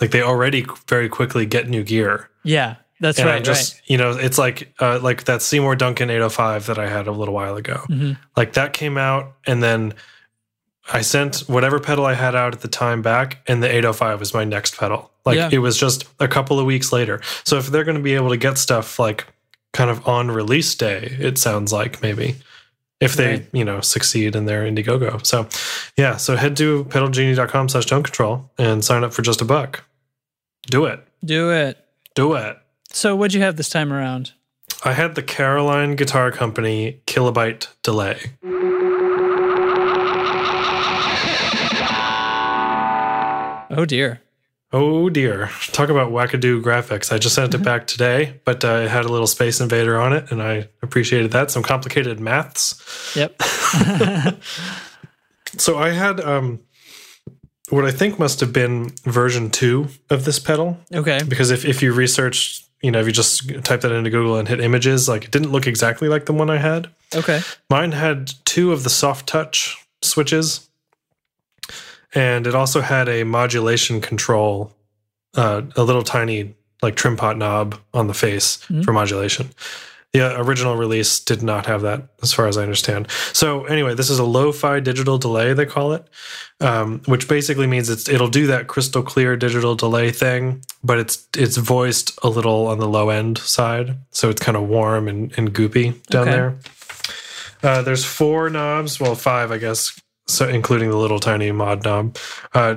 [0.00, 2.28] like they already very quickly get new gear.
[2.44, 3.36] Yeah, that's and right.
[3.36, 7.06] I'm just, you know, it's like uh, like that Seymour Duncan 805 that I had
[7.06, 7.80] a little while ago.
[7.88, 7.98] right.
[7.98, 8.18] Mhm.
[8.36, 9.94] Like that came out, and then
[10.92, 14.32] I sent whatever pedal I had out at the time back, and the 805 was
[14.34, 15.10] my next pedal.
[15.26, 15.48] Like Yeah.
[15.52, 17.20] it was just a couple of weeks later.
[17.44, 19.26] So if they're going to be able to get stuff like
[19.74, 22.36] kind of on release day, it sounds like maybe
[23.00, 23.46] if they Right.
[23.52, 25.24] you know succeed in their Indiegogo.
[25.26, 25.46] So
[25.98, 29.84] yeah, so head to pedalgenie.com slash tone control and sign up for just a buck.
[30.70, 31.00] Do it.
[31.22, 31.76] Do it.
[32.14, 32.58] Do it.
[32.90, 34.32] So what'd you have this time around?
[34.84, 38.18] I had the Caroline Guitar Company kilobyte delay.
[43.70, 44.20] Oh dear.
[44.72, 45.50] Oh dear.
[45.72, 47.12] Talk about wackadoo graphics.
[47.12, 50.12] I just sent it back today, but uh, it had a little Space Invader on
[50.14, 51.50] it, and I appreciated that.
[51.50, 53.14] Some complicated maths.
[53.16, 53.40] Yep.
[55.56, 56.60] So I had um,
[57.70, 61.20] what I think must have been version two of this pedal, Okay.
[61.26, 64.46] because if, if you researched, you know, if you just type that into Google and
[64.48, 66.88] hit images, like it didn't look exactly like the one I had.
[67.14, 67.40] Okay.
[67.70, 70.68] Mine had two of the soft touch switches,
[72.14, 74.72] and it also had a modulation control,
[75.34, 78.84] uh, a little tiny like trim pot knob on the face Mhm.
[78.84, 79.50] for modulation.
[80.14, 83.10] The uh, original release did not have that, as far as I understand.
[83.34, 86.08] So anyway, this is a lo-fi digital delay they call it,
[86.60, 91.26] um, which basically means it's it'll do that crystal clear digital delay thing, but it's
[91.36, 95.32] it's voiced a little on the low end side, so it's kind of warm and,
[95.36, 96.30] and goopy down Okay.
[96.30, 96.54] there.
[97.62, 102.16] Uh, there's four knobs, well, five, I guess, so including the little tiny mod knob.
[102.54, 102.76] Uh,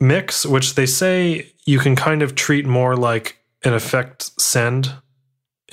[0.00, 4.92] mix, which they say you can kind of treat more like an effect send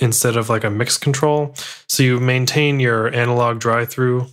[0.00, 1.54] instead of like a mix control.
[1.88, 4.26] So you maintain your analog dry through.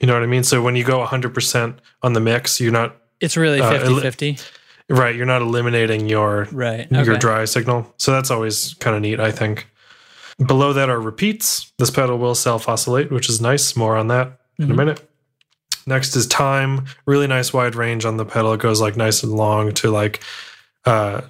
[0.00, 0.44] You know what I mean?
[0.44, 4.38] So when you go 100% on the mix, you're not It's really Uh, 50 50.
[4.88, 5.14] right.
[5.14, 6.90] You're not eliminating your Right.
[6.90, 7.92] your dry signal.
[7.98, 9.66] So that's always kind of neat, I think.
[10.44, 11.70] Below that are repeats.
[11.78, 13.76] This pedal will self oscillate, which is nice.
[13.76, 14.76] More on that in a Mhm.
[14.76, 15.10] minute.
[15.86, 16.86] Next is time.
[17.04, 18.54] Really nice wide range on the pedal.
[18.54, 20.20] It goes like nice and long to like
[20.86, 21.20] uh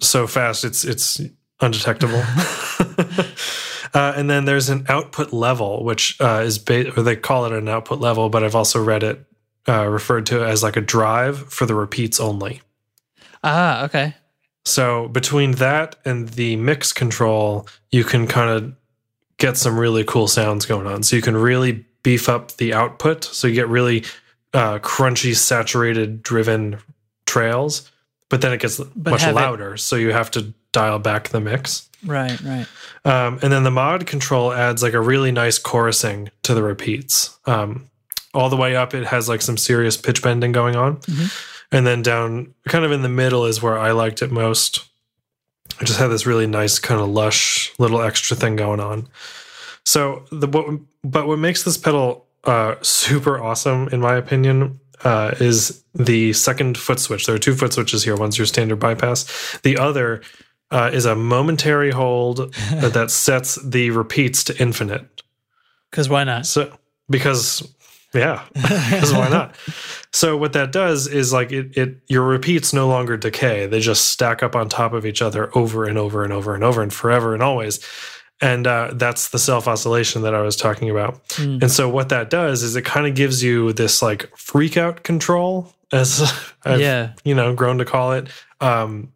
[0.00, 1.20] so fast it's it's
[1.60, 2.22] undetectable.
[3.94, 7.52] uh, and then there's an output level, which uh, is ba- or they call it
[7.52, 9.24] an output level, but I've also read it
[9.68, 12.62] uh, referred to as like a drive for the repeats only.
[13.44, 14.14] Ah, okay.
[14.64, 18.74] So between that and the mix control, you can kind of
[19.38, 21.02] get some really cool sounds going on.
[21.02, 23.24] So you can really beef up the output.
[23.24, 24.04] So you get really
[24.52, 26.78] uh, crunchy, saturated, driven
[27.26, 27.90] trails.
[28.28, 29.76] But then it gets But much have it- louder.
[29.76, 31.88] So you have to dial back the mix.
[32.04, 32.66] Right, right.
[33.04, 37.36] Um, and then the mod control adds like a really nice chorusing to the repeats.
[37.46, 37.90] Um,
[38.32, 40.98] all the way up, it has like some serious pitch bending going on.
[40.98, 41.44] Mhm.
[41.72, 44.84] And then down kind of in the middle is where I liked it most.
[45.80, 49.08] I just had this really nice kind of lush little extra thing going on.
[49.84, 50.66] So the what,
[51.02, 56.78] but what makes this pedal uh, super awesome, in my opinion, uh, is the second
[56.78, 57.26] foot switch.
[57.26, 58.16] There are two foot switches here.
[58.16, 59.58] One's your standard bypass.
[59.62, 60.22] The other
[60.70, 65.22] uh, is a momentary hold that sets the repeats to infinite.
[65.90, 66.46] Because why not?
[66.46, 66.76] So
[67.08, 67.66] because
[68.14, 69.54] yeah, because why not?
[70.12, 73.66] So what that does is like it, it your repeats no longer decay.
[73.66, 76.64] They just stack up on top of each other over and over and over and
[76.64, 77.84] over and forever and always.
[78.40, 81.24] And uh, that's the self oscillation that I was talking about.
[81.30, 81.62] Mm.
[81.62, 85.02] And so what that does is it kind of gives you this like freak out
[85.02, 86.32] control, as
[86.64, 87.14] I've yeah.
[87.24, 88.28] you know grown to call it.
[88.60, 89.12] Um,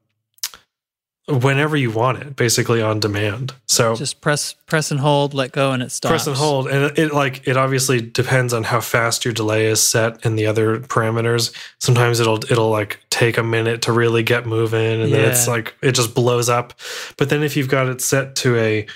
[1.28, 3.54] whenever you want it, basically on demand.
[3.66, 6.10] So Just press press and hold, let go, and it stops.
[6.10, 9.66] press and hold and it, it like it obviously depends on how fast your delay
[9.66, 14.22] is set and the other parameters sometimes it'll it'll like take a minute to really
[14.22, 16.74] get moving and then it's like it just blows up
[17.16, 18.86] but then if you've got it set to a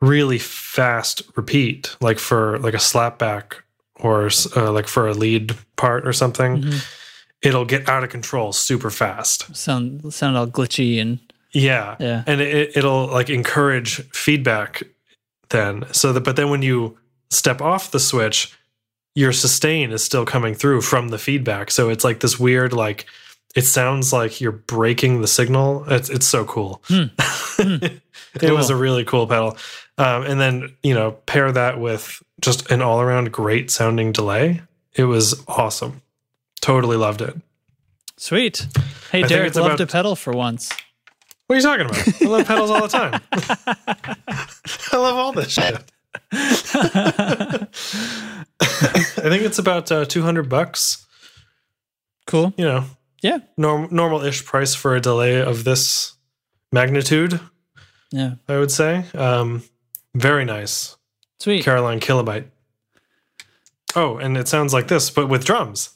[0.00, 3.54] really fast repeat like for like a slapback
[3.96, 6.86] or uh, like for a lead part or something Mhm.
[7.42, 11.18] it'll get out of control super fast Sound sound all glitchy and
[11.56, 11.96] yeah.
[11.98, 12.22] Yeah.
[12.26, 14.82] and it, it'll like encourage feedback
[15.48, 15.84] then.
[15.92, 16.98] So that but then when you
[17.30, 18.56] step off the switch
[19.14, 21.70] your sustain is still coming through from the feedback.
[21.70, 23.06] So it's like this weird like
[23.54, 25.86] it sounds like you're breaking the signal.
[25.90, 26.82] It's, it's so cool.
[26.88, 27.04] Hmm.
[27.58, 29.56] it was a really cool pedal.
[29.96, 34.60] Um, and then you know pair that with just an all-around great sounding delay.
[34.92, 36.02] It was awesome.
[36.60, 37.34] Totally loved it.
[38.18, 38.66] Sweet.
[39.10, 40.70] Hey, think Derek it's loved about- a pedal for once.
[41.46, 43.20] What are you talking about i love pedals all the time
[44.92, 45.82] i love all this shit
[48.60, 51.06] I think it's about uh, 200 bucks.
[52.26, 52.52] cool.
[52.56, 52.84] You know,
[53.22, 53.38] Yeah.
[53.56, 56.14] norm, normal-ish price for a delay of this
[56.72, 57.38] magnitude,
[58.10, 58.34] Yeah.
[58.48, 59.04] I would say.
[59.14, 59.62] Um,
[60.14, 60.96] very nice.
[61.38, 61.64] Sweet.
[61.64, 62.46] Caroline Kilobyte.
[63.94, 65.90] Oh, and it sounds like this, but with drums.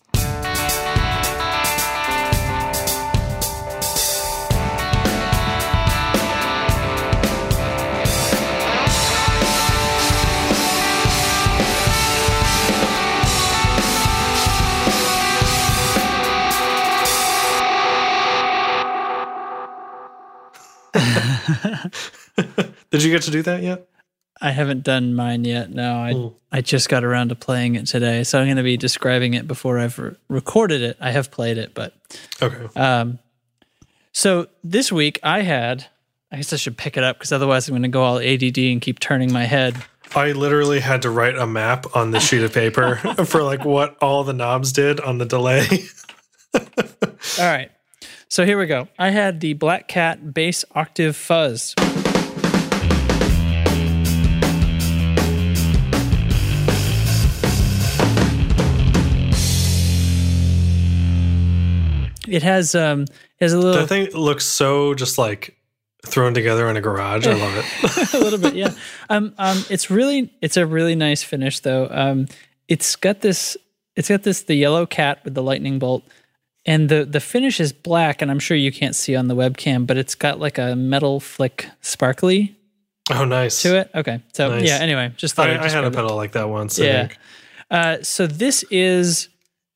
[22.91, 23.87] Did you get to do that yet?
[24.43, 25.71] I haven't done mine yet.
[25.71, 26.35] No, I Mm.
[26.53, 29.47] I just got around to playing it today, so I'm going to be describing it
[29.47, 30.97] before I've re- recorded it.
[31.01, 31.95] I have played it, but
[32.43, 32.67] Okay.
[32.75, 33.19] um,
[34.13, 35.87] so this week I had.
[36.33, 38.57] I guess I should pick it up because otherwise I'm going to go all ADD
[38.59, 39.77] and keep turning my head.
[40.15, 43.97] I literally had to write a map on this sheet of paper for like what
[44.01, 45.67] all the knobs did on the delay.
[46.55, 47.71] All right.
[48.33, 48.87] So here we go.
[48.97, 51.75] I had the Black Cat bass octave fuzz.
[62.29, 63.09] It has um it
[63.41, 65.57] has a little That thing looks so just like
[66.07, 67.27] thrown together in a garage.
[67.27, 68.15] I love it.
[68.15, 68.71] a little bit, yeah.
[69.09, 71.89] Um, um, it's really, it's a really nice finish, though.
[71.91, 72.27] Um,
[72.69, 73.57] it's got this,
[73.97, 76.05] it's got this the yellow cat with the lightning bolt,
[76.67, 79.87] and the the finish is black, and I'm sure you can't see on the webcam,
[79.87, 82.57] but it's got like a metal flick sparkly
[83.11, 83.63] Oh, nice.
[83.63, 83.91] to it.
[83.95, 84.67] Okay, so Nice.
[84.69, 84.77] yeah.
[84.79, 85.95] Anyway, just thought I, I had a describe it.
[85.97, 86.79] pedal like that once.
[86.81, 87.01] I Yeah.
[87.07, 87.19] think.
[87.71, 89.29] Uh, so this is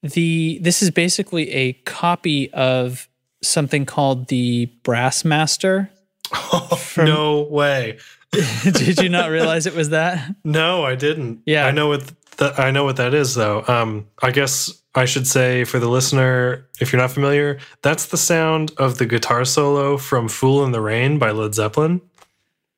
[0.03, 3.09] the this is basically a copy of
[3.43, 5.89] something called the Brassmaster.
[6.33, 7.99] Oh no way.
[8.63, 10.35] Did you not realize it was that?
[10.45, 11.43] No, I didn't.
[11.47, 11.67] Yeah.
[11.67, 13.63] I know what th- I know what that is though.
[13.69, 18.17] Um, I guess I should say for the listener, if you're not familiar, that's the
[18.17, 22.01] sound of the guitar solo from Fool in the Rain by Led Zeppelin.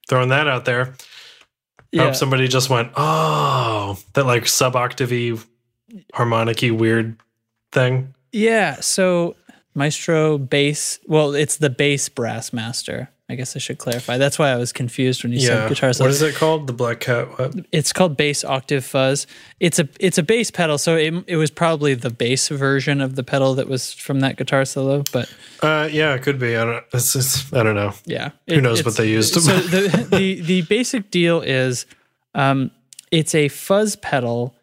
[0.09, 0.95] Throwing that out there.
[1.95, 5.43] I hope somebody just went, oh, that like sub octavey,
[6.13, 7.17] harmonic weird
[7.73, 8.15] thing.
[8.33, 8.81] Yeah.
[8.81, 9.37] So
[9.75, 10.99] Maestro bass.
[11.07, 13.11] Well, it's the bass brass master.
[13.29, 14.19] I guess I should clarify.
[14.19, 15.47] That's why I was confused when you Yeah.
[15.47, 16.11] said guitar what solo.
[16.11, 16.69] is it called?
[16.69, 17.37] The Black Cat?
[17.37, 17.55] What?
[17.73, 19.27] It's called bass octave fuzz.
[19.59, 23.17] It's a it's a bass pedal, so it, it was probably the bass version of
[23.17, 25.03] the pedal that was from that guitar solo.
[25.13, 25.29] But
[25.61, 26.57] Uh, yeah, it could be.
[26.57, 26.85] I don't.
[26.93, 27.95] It's, it's, I don't know.
[28.05, 29.35] yeah, Who knows what they used.
[29.35, 31.85] so the, the the basic deal is,
[32.37, 32.71] um,
[33.11, 34.55] it's a fuzz pedal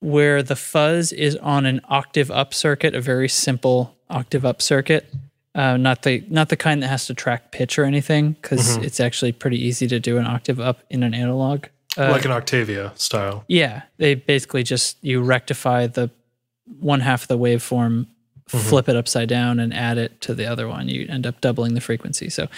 [0.00, 5.06] where the fuzz is on an octave up circuit, a very simple octave up circuit,
[5.54, 8.84] uh, not the not the kind that has to track pitch or anything, because Mm-hmm.
[8.84, 11.66] it's actually pretty easy to do an octave up in an analog.
[11.98, 13.44] Uh, like an Octavia style.
[13.48, 16.10] yeah, they basically just you rectify the
[16.80, 18.06] one half of the waveform,
[18.48, 20.88] flip it upside down, and add it to the other one.
[20.88, 22.30] You end up doubling the frequency.
[22.30, 22.48] So,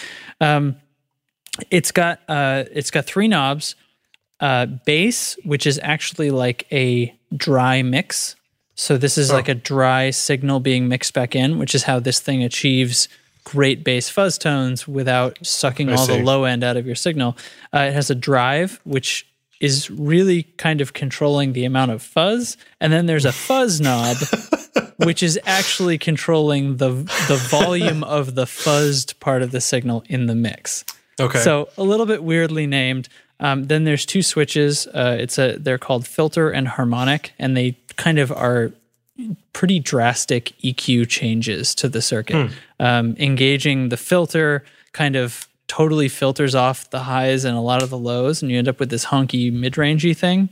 [0.40, 0.76] um,
[1.70, 3.74] it's got uh, it's got three knobs,
[4.38, 8.36] uh, bass, which is actually like a dry mix.
[8.74, 12.20] So this is like a dry signal being mixed back in, which is how this
[12.20, 13.08] thing achieves
[13.44, 17.36] great bass fuzz tones without sucking all the low end out of your signal.
[17.72, 19.26] Uh, it has a drive, which
[19.60, 24.16] is really kind of controlling the amount of fuzz, and then there's a fuzz knob,
[24.96, 26.90] which is actually controlling the
[27.28, 30.84] the volume of the fuzzed part of the signal in the mix.
[31.20, 31.38] Okay.
[31.38, 33.08] So a little bit weirdly named.
[33.40, 34.86] Um, then there's two switches.
[34.86, 38.72] Uh, it's a they're called filter and harmonic, and they kind of are
[39.52, 42.50] pretty drastic EQ changes to the circuit.
[42.80, 47.90] Um, engaging the filter kind of totally filters off the highs and a lot of
[47.90, 50.48] the lows, and you end up with this honky mid rangey thing,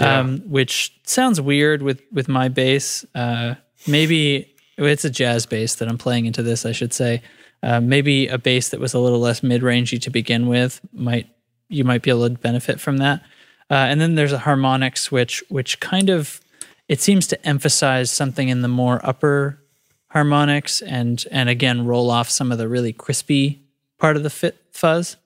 [0.00, 3.04] um, which sounds weird with with my bass.
[3.14, 3.54] Uh,
[3.86, 6.66] maybe it's a jazz bass that I'm playing into this.
[6.66, 7.22] I should say.
[7.62, 11.26] Uh, maybe a bass that was a little less mid rangey to begin with might
[11.70, 13.22] you might be able to benefit from that.
[13.70, 16.40] Uh, and then there's a harmonic switch, which kind of
[16.88, 19.60] it seems to emphasize something in the more upper
[20.08, 23.62] harmonics and and again roll off some of the really crispy
[23.98, 25.16] part of the fit fuzz.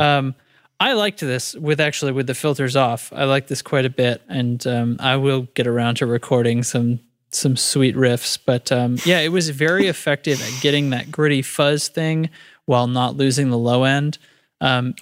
[0.00, 0.34] Um,
[0.78, 3.12] I liked this with actually with the filters off.
[3.14, 7.00] I like this quite a bit, and um, I will get around to recording some
[7.30, 8.38] some sweet riffs.
[8.44, 12.30] But um, yeah, it was very effective at getting that gritty fuzz thing
[12.66, 14.18] while not losing the low end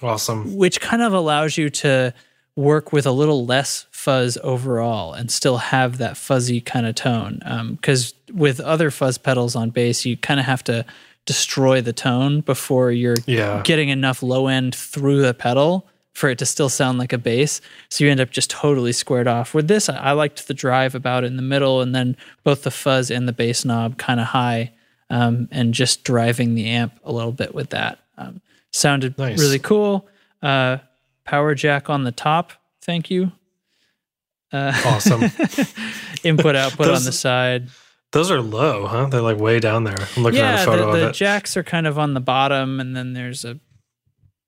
[0.01, 0.55] awesome.
[0.55, 2.13] which kind of allows you to
[2.55, 7.41] work with a little less fuzz overall and still have that fuzzy kind of tone.
[7.75, 10.85] Because with other fuzz pedals on bass, you kind of have to
[11.25, 13.61] destroy the tone before you're Yeah.
[13.63, 17.61] getting enough low end through the pedal for it to still sound like a bass.
[17.89, 19.53] So you end up just totally squared off.
[19.53, 22.71] With this, I, I liked the drive about in the middle, and then both the
[22.71, 24.71] fuzz and the bass knob kind of high,
[25.11, 27.99] um, and just driving the amp a little bit with that.
[28.17, 28.41] Um,
[28.71, 29.39] sounded Nice.
[29.39, 30.07] really cool.
[30.41, 30.77] Uh,
[31.23, 32.51] power jack on the top.
[32.81, 33.31] Thank you.
[34.53, 35.23] Awesome.
[36.23, 37.69] Input output on the side.
[38.11, 39.05] Those are low, huh?
[39.05, 39.95] They're like way down there.
[40.17, 41.15] I'm looking at a photo the, the of it.
[41.15, 43.57] jacks are kind of on the bottom, and then there's a,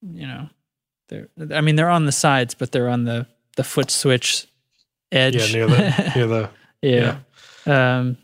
[0.01, 0.49] you know,
[1.07, 1.29] they're.
[1.51, 3.25] I mean, they're on the sides, but they're on the
[3.55, 4.47] the foot switch
[5.13, 5.35] edge.
[5.35, 6.49] yeah, near the near the.
[6.81, 7.17] yeah.
[7.65, 8.17] Um,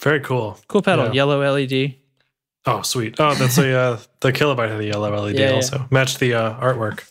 [0.00, 0.58] Very cool.
[0.66, 1.12] cool pedal, Yeah.
[1.12, 1.94] yellow LED.
[2.66, 3.16] Oh, sweet.
[3.20, 5.54] Oh, that's a uh, the kilobyte had a yellow LED Yeah, yeah.
[5.56, 5.86] also.
[5.90, 7.08] Matched the uh, artwork.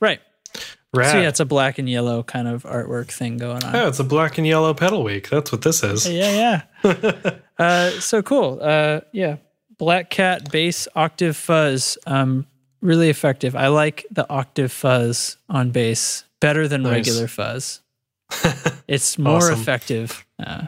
[0.00, 0.20] Right.
[0.94, 1.10] Rad.
[1.12, 3.72] So yeah, it's a black and yellow kind of artwork thing going on.
[3.74, 5.30] Yeah, it's a black and yellow pedal week.
[5.30, 6.06] That's what this is.
[6.08, 7.30] Yeah, yeah.
[7.58, 8.58] uh, so cool.
[8.60, 9.36] Uh, yeah,
[9.78, 11.96] Black Cat bass octave fuzz.
[12.06, 12.46] Um,
[12.82, 13.56] really effective.
[13.56, 16.92] I like the octave fuzz on bass better than Nice.
[17.08, 17.80] regular fuzz.
[18.88, 19.60] It's more Awesome.
[19.60, 20.26] effective.
[20.38, 20.66] Uh,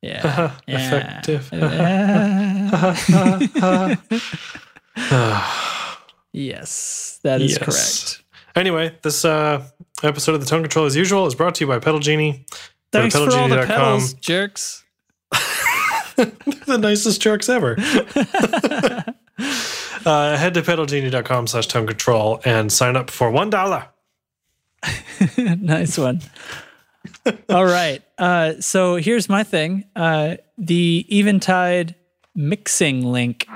[0.00, 1.20] yeah, yeah.
[1.20, 1.50] Effective.
[6.32, 7.58] yes, that is Yes.
[7.58, 8.23] correct.
[8.56, 9.64] Anyway, this uh,
[10.02, 12.46] episode of the Tone Control, as usual, is brought to you by Pedal Genie.
[12.92, 14.84] Thanks for all the pedals, jerks.
[16.16, 17.76] the nicest jerks ever.
[20.06, 23.88] uh, head to pedalgenie.com slash tone control and sign up for one dollar.
[25.38, 26.20] nice one.
[27.48, 28.02] All right.
[28.18, 29.84] Uh, so here's my thing.
[29.96, 31.96] Uh, the Eventide
[32.34, 33.46] mixing link.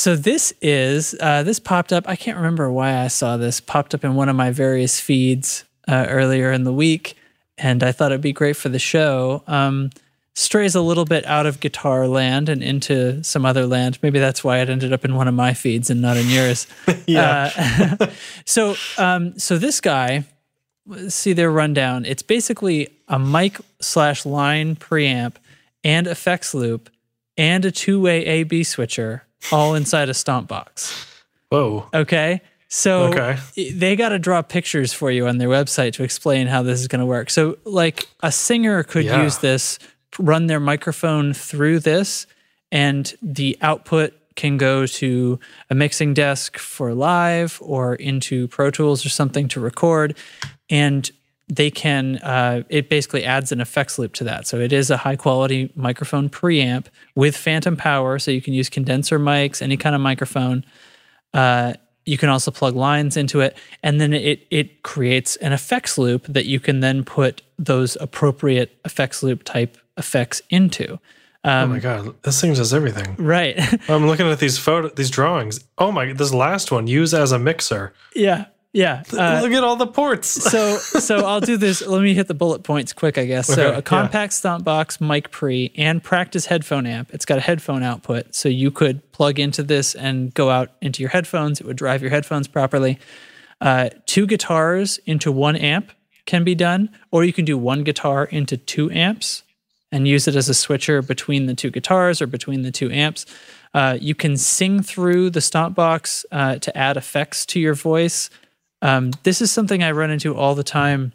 [0.00, 2.08] So this is uh, this popped up.
[2.08, 5.64] I can't remember why I saw this popped up in one of my various feeds
[5.86, 7.18] uh, earlier in the week,
[7.58, 9.42] and I thought it'd be great for the show.
[9.46, 9.90] Um,
[10.34, 13.98] strays a little bit out of guitar land and into some other land.
[14.02, 16.66] Maybe that's why it ended up in one of my feeds and not in yours.
[17.06, 17.50] Yeah.
[18.00, 18.06] Uh,
[18.46, 20.24] so, um, so this guy,
[21.08, 22.06] see their rundown.
[22.06, 25.34] It's basically a mic slash line preamp
[25.84, 26.88] and effects loop
[27.36, 31.06] and a two way A B switcher all inside a stomp box.
[31.50, 31.88] Whoa.
[31.94, 32.40] Okay.
[32.68, 33.36] So Okay.
[33.72, 36.86] they got to draw pictures for you on their website to explain how this is
[36.88, 37.28] going to work.
[37.30, 39.22] So, like a singer could Yeah.
[39.24, 39.78] use this,
[40.18, 42.26] run their microphone through this,
[42.70, 49.04] and the output can go to a mixing desk for live or into Pro Tools
[49.04, 50.16] or something to record.
[50.70, 51.10] And
[51.50, 54.46] they can, uh, it basically adds an effects loop to that.
[54.46, 56.86] So it is a high quality microphone preamp
[57.16, 58.18] with phantom power.
[58.18, 60.64] So you can use condenser mics, any kind of microphone.
[61.34, 61.74] Uh,
[62.06, 66.26] you can also plug lines into it, and then it it creates an effects loop
[66.26, 70.98] that you can then put those appropriate effects loop type effects into.
[71.44, 73.14] oh my god, this thing does everything.
[73.16, 73.56] Right.
[73.88, 75.60] I'm looking at these photo, these drawings.
[75.78, 77.92] Oh my, god, this last one, use as a mixer.
[78.14, 78.46] yeah.
[78.72, 79.02] Yeah.
[79.12, 80.28] Uh, Look at all the ports.
[80.28, 81.84] so so I'll do this.
[81.84, 83.48] Let me hit the bullet points quick, I guess.
[83.48, 87.12] so a compact stomp box, mic pre, and practice headphone amp.
[87.12, 91.02] It's got a headphone output, so you could plug into this and go out into
[91.02, 91.60] your headphones.
[91.60, 92.98] It would drive your headphones properly.
[93.60, 95.90] Uh, two guitars into one amp
[96.26, 99.42] can be done, or you can do one guitar into two amps
[99.92, 103.26] and use it as a switcher between the two guitars or between the two amps.
[103.74, 108.30] Uh, you can sing through the stomp box uh, to add effects to your voice.
[108.82, 111.12] Um, this is something I run into all the time.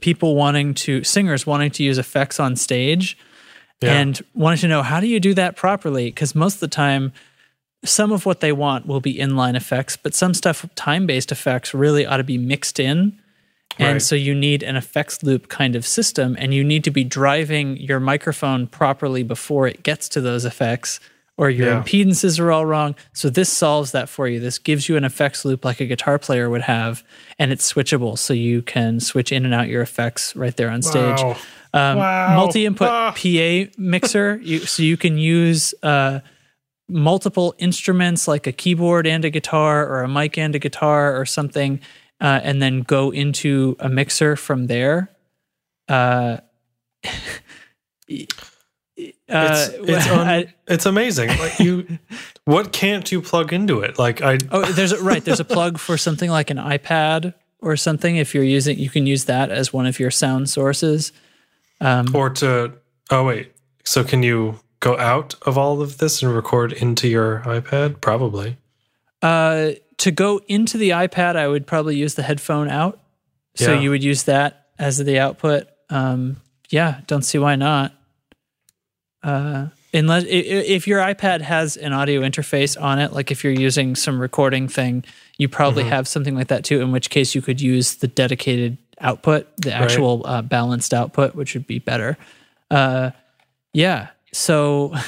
[0.00, 3.16] People wanting to, singers wanting to use effects on stage
[3.82, 3.92] Yeah.
[4.00, 6.06] and wanting to know how do you do that properly?
[6.06, 7.12] Because most of the time,
[7.84, 11.74] some of what they want will be inline effects, but some stuff, time based effects,
[11.74, 13.18] really ought to be mixed in.
[13.78, 14.02] And Right.
[14.02, 17.76] so you need an effects loop kind of system, and you need to be driving
[17.76, 21.00] your microphone properly before it gets to those effects,
[21.36, 21.82] or your Yeah.
[21.82, 22.94] impedances are all wrong.
[23.12, 24.38] So this solves that for you.
[24.40, 27.02] This gives you an effects loop like a guitar player would have,
[27.38, 30.82] and it's switchable, so you can switch in and out your effects right there on
[30.82, 31.18] stage.
[31.20, 31.36] Wow.
[31.72, 32.36] Um, Wow.
[32.36, 33.12] Multi-input Ah.
[33.16, 36.20] PA mixer, you, so you can use uh,
[36.88, 41.26] multiple instruments like a keyboard and a guitar, or a mic and a guitar, or
[41.26, 41.80] something,
[42.20, 45.10] uh, and then go into a mixer from there.
[45.88, 46.36] Uh,
[48.96, 51.28] It's, it's, un- I- it's amazing.
[51.30, 51.98] Like you,
[52.44, 53.98] what can't you plug into it?
[53.98, 55.24] Like I, oh, there's a, right.
[55.24, 58.16] There's a plug for something like an iPad or something.
[58.16, 61.12] If you're using, you can use that as one of your sound sources.
[61.80, 62.72] Um, or to,
[63.10, 63.52] oh wait,
[63.84, 68.00] so can you go out of all of this and record into your iPad?
[68.00, 68.58] Probably.
[69.22, 73.00] Uh, to go into the iPad, I would probably use the headphone out.
[73.56, 73.80] So Yeah.
[73.80, 75.66] you would use that as the output.
[75.90, 76.36] Um,
[76.70, 77.92] yeah, don't see why not.
[79.24, 83.96] Uh, unless if your iPad has an audio interface on it, like if you're using
[83.96, 85.04] some recording thing,
[85.38, 86.80] you probably have something like that too.
[86.80, 91.54] In which case, you could use the dedicated output, the actual uh, balanced output, which
[91.54, 92.16] would be better.
[92.70, 93.10] Uh,
[93.72, 94.08] yeah.
[94.32, 94.94] So,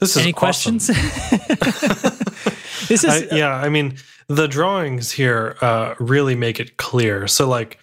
[0.00, 0.78] This is any awesome.
[0.78, 0.86] questions?
[2.88, 3.96] this is I, yeah, I mean,
[4.26, 7.26] the drawings here uh, really make it clear.
[7.26, 7.78] So, like,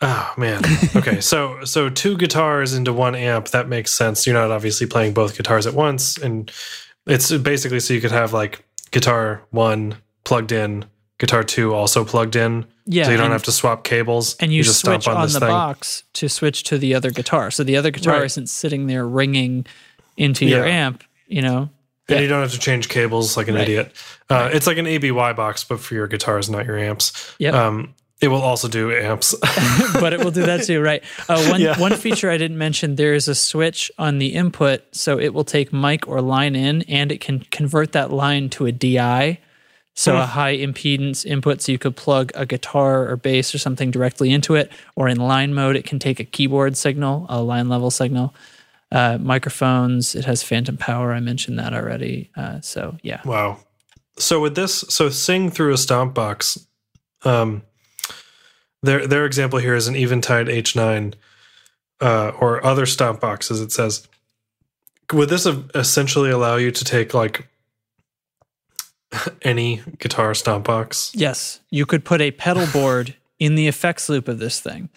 [0.00, 0.62] oh man,
[0.94, 4.26] okay, so so two guitars into one amp that makes sense.
[4.26, 6.50] You're not obviously playing both guitars at once, and
[7.06, 10.84] it's basically so you could have like guitar one plugged in,
[11.18, 12.66] guitar two also plugged in.
[12.88, 14.36] Yeah, so you don't have to swap cables.
[14.38, 15.48] and you, just switch stomp on, this the thing.
[15.48, 17.50] box to switch to the other guitar.
[17.50, 18.24] So the other guitar Right.
[18.26, 19.66] isn't sitting there ringing
[20.16, 20.86] into your Yeah.
[20.86, 21.02] amp.
[21.26, 21.68] You know,
[22.08, 23.62] And you don't have to change cables like an Right.
[23.64, 23.92] idiot.
[24.30, 27.12] Uh, It's like an ABY box, but for your guitars, not your amps.
[27.40, 27.54] Yep.
[27.54, 29.34] Um, it will also do amps.
[30.00, 31.02] but it will do that too, right?
[31.28, 31.78] Uh, one Yeah.
[31.78, 35.44] one feature I didn't mention: there is a switch on the input, so it will
[35.44, 39.38] take mic or line in, and it can convert that line to a DI.
[39.98, 40.18] So Hmm.
[40.20, 44.30] a high impedance input, so you could plug a guitar or bass or something directly
[44.30, 47.90] into it, or in line mode, it can take a keyboard signal, a line level
[47.90, 48.34] signal.
[48.92, 51.12] Uh, microphones, it has phantom power.
[51.14, 52.30] I mentioned that already.
[52.36, 53.58] Uh, so yeah, Wow.
[54.18, 56.58] So with this, so sing through a stomp box.
[57.24, 57.62] Um,
[58.86, 61.14] their their example here is an Eventide H9
[62.00, 63.60] uh, or other stomp boxes.
[63.60, 64.06] It says,
[65.12, 67.48] would this essentially allow you to take like
[69.42, 71.12] any guitar stomp box?
[71.14, 74.88] Yes, you could put a pedal board in the effects loop of this thing.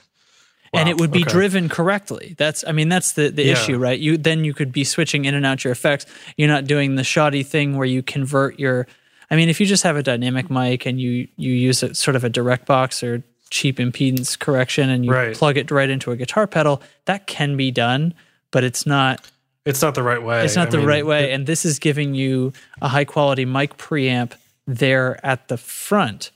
[0.73, 1.31] and it would be okay.
[1.31, 2.35] driven correctly.
[2.37, 3.53] That's I mean that's the the Yeah.
[3.53, 3.99] issue, right?
[3.99, 6.05] You then you could be switching in and out your effects.
[6.37, 8.87] You're not doing the shoddy thing where you convert your
[9.31, 12.15] I mean if you just have a dynamic mic and you you use a sort
[12.15, 15.35] of a direct box or cheap impedance correction and you Right.
[15.35, 18.13] plug it right into a guitar pedal, that can be done,
[18.51, 19.29] but it's not
[19.65, 20.43] It's not the right way.
[20.45, 21.31] it's not I the mean, right way.
[21.31, 24.33] And this is giving you a high quality mic preamp
[24.67, 26.31] there at the front,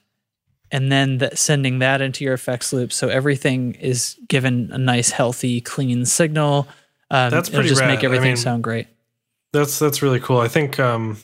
[0.71, 5.11] and then that sending that into your effects loop, so everything is given a nice,
[5.11, 6.67] healthy, clean signal.
[7.11, 7.89] Um, That's pretty just rad.
[7.89, 8.87] make I everything mean, sound great.
[9.51, 10.39] That's that's really cool.
[10.39, 11.17] I think um,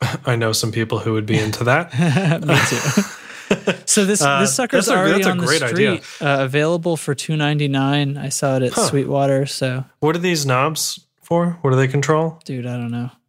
[0.26, 1.92] I know some people who would be into that.
[2.46, 3.72] Me too.
[3.90, 6.02] so this Uh, this sucker's that's a- already that's a on the great idea.
[6.02, 8.16] street, uh, available for two ninety nine.
[8.16, 9.46] I saw it at Sweetwater.
[9.46, 11.58] So, what are these knobs for?
[11.62, 12.38] What do they control?
[12.44, 13.10] dude, I don't know.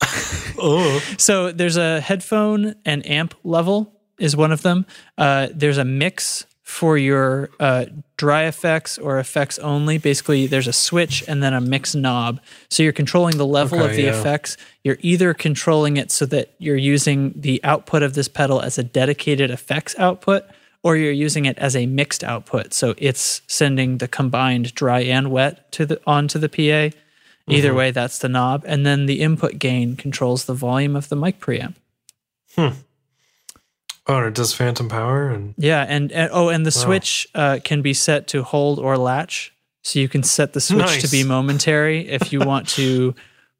[0.58, 4.86] Oh, So there's a headphone and amp level is one of them.
[5.18, 7.84] Uh, there's a mix for your uh,
[8.16, 9.98] dry effects or effects only.
[9.98, 12.40] Basically, there's a switch and then a mix knob.
[12.70, 14.18] So you're controlling the level of the yeah.
[14.18, 14.56] effects.
[14.82, 18.82] You're either controlling it so that you're using the output of this pedal as a
[18.82, 20.44] dedicated effects output,
[20.82, 22.72] or you're using it as a mixed output.
[22.72, 26.96] So it's sending the combined dry and wet to the onto the PA.
[27.46, 27.76] Either Mm-hmm.
[27.76, 28.64] way, that's the knob.
[28.66, 31.74] And then the input gain controls the volume of the mic preamp.
[34.06, 37.58] Oh, and it does phantom power and Yeah, and, and oh, and the switch uh,
[37.62, 39.52] can be set to hold or latch,
[39.82, 43.14] so you can set the switch to be momentary if you want to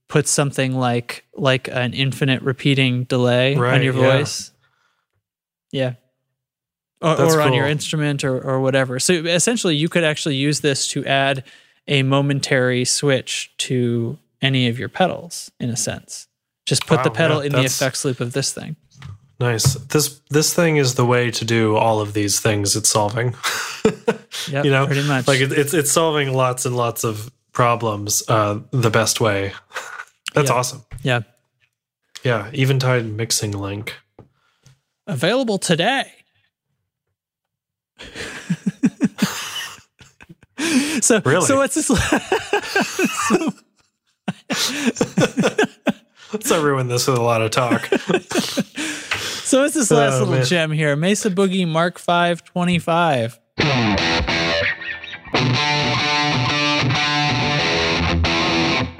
[0.08, 4.52] put something like like an infinite repeating delay on your voice.
[5.72, 5.94] Yeah.
[7.00, 8.98] Or, That's or on your instrument or, or whatever.
[8.98, 11.44] So essentially, you could actually use this to add
[11.86, 16.28] a momentary switch to any of your pedals, in a sense.
[16.64, 18.76] Just put the pedal yeah, in the effects loop of this thing.
[19.40, 19.74] Nice.
[19.74, 23.34] This this thing is the way to do all of these things it's solving.
[24.50, 25.26] Yeah, you know, pretty much.
[25.28, 29.52] like it, it's it's solving lots and lots of problems uh, the best way.
[30.34, 30.56] That's Yeah.
[30.56, 30.84] awesome.
[31.02, 31.20] yeah.
[32.24, 33.94] Yeah, Eventide mixing link.
[35.06, 36.10] available today.
[41.00, 41.46] so Really?
[41.46, 41.86] so what's this?
[41.86, 41.94] so,
[46.32, 47.88] Let's not ruin this with a lot of talk.
[49.54, 50.44] So what's this last Oh, little man.
[50.46, 50.96] gem here?
[50.96, 53.38] Mesa Boogie Mark Five Twenty Five.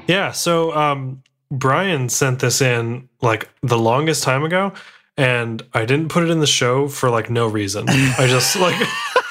[0.07, 4.71] Yeah, so um, Brian sent this in like the longest time ago,
[5.17, 7.85] and I didn't put it in the show for like no reason.
[7.89, 8.75] I just like.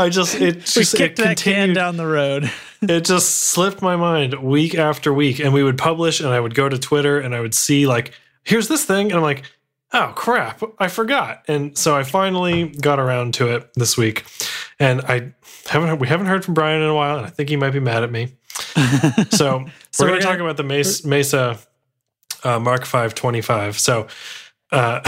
[0.00, 1.74] I just it just it kicked that can continued.
[1.74, 2.50] down the road.
[2.82, 6.54] It just slipped my mind week after week, and we would publish, and I would
[6.54, 9.42] go to Twitter, and I would see like, here's this thing, and I'm like,
[9.92, 14.24] oh crap, I forgot, and so I finally got around to it this week,
[14.78, 15.34] and I
[15.68, 17.80] haven't we haven't heard from Brian in a while, and I think he might be
[17.80, 18.32] mad at me.
[19.30, 21.58] So, So we're we're going to talk about the Mesa, Mesa
[22.44, 23.78] uh, Mark Five Twenty Five.
[23.78, 24.06] So,
[24.72, 25.00] uh,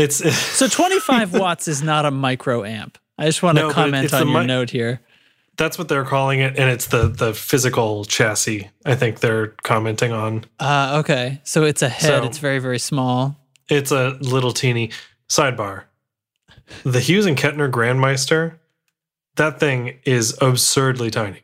[0.00, 2.98] it's So twenty five watts is not a micro amp.
[3.18, 5.00] I just want to No, comment on your mi- note here.
[5.56, 8.70] that's what they're calling it, and it's the the physical chassis.
[8.86, 10.44] I think they're commenting on.
[10.58, 12.22] Uh, okay, so it's a head.
[12.22, 13.36] So- it's very very small.
[13.68, 14.90] It's a little teeny
[15.28, 15.84] sidebar.
[16.84, 18.56] The Hughes and Kettner Grandmeister,
[19.36, 21.42] that thing is absurdly tiny.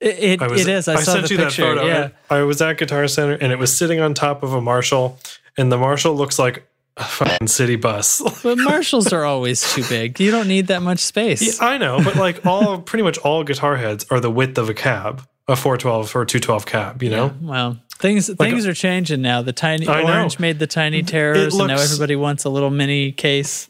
[0.00, 0.88] It, it, I was, it is.
[0.88, 1.62] I, saw sent the you picture.
[1.74, 1.86] that photo.
[1.86, 2.08] Yeah.
[2.28, 5.18] I, I was at Guitar Center and it was sitting on top of a Marshall,
[5.56, 6.66] and the Marshall looks like
[6.96, 8.20] a fucking city bus.
[8.42, 10.20] But Marshalls are always too big.
[10.20, 11.60] You don't need that much space.
[11.60, 14.74] I know, but like all, pretty much all guitar heads are the width of a
[14.74, 17.02] cab, a 412 or 212 cab.
[17.02, 19.42] You know, Well, things things are changing now.
[19.42, 20.12] The tiny I know.
[20.12, 23.68] orange made the tiny terrors, and now everybody wants a little mini case.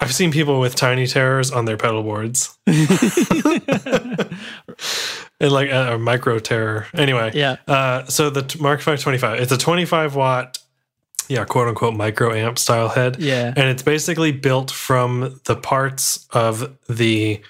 [0.00, 2.76] I've seen people with tiny terrors on their pedal boards, and
[5.40, 6.86] like a, a micro terror.
[6.94, 7.56] Anyway, Yeah.
[7.66, 10.58] Uh, so the Mark 525, it's a 25 watt,
[11.32, 13.16] yeah, quote unquote micro amp style head.
[13.18, 13.52] Yeah.
[13.56, 17.40] And it's basically built from the parts of the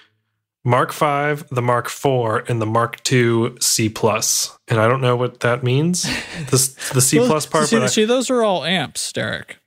[0.65, 4.57] Mark V, the Mark IV, and the Mark II C plus.
[4.69, 6.07] And I don't know what that means.
[6.51, 9.59] This the C Well, plus part, see, but I, see, those are all amps, Derek.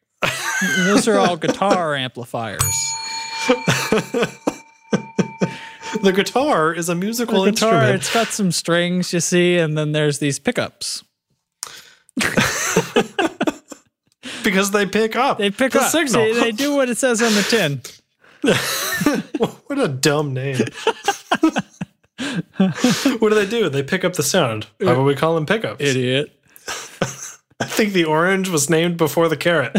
[0.86, 2.62] those are all guitar amplifiers.
[6.02, 7.96] the guitar is a musical The guitar, instrument.
[8.02, 11.04] it's got some strings, you see, and then there's these pickups.
[14.46, 15.38] because they pick up.
[15.40, 15.90] They pick the up.
[15.92, 16.24] signal.
[16.24, 17.82] See, they do what it says on the tin.
[19.68, 20.58] what a dumb name.
[23.20, 23.68] what do they do?
[23.70, 24.68] They pick up the sound.
[24.80, 25.82] Why would we call them pickups?
[25.84, 26.32] Idiot.
[27.60, 29.74] I think the orange was named before the carrot.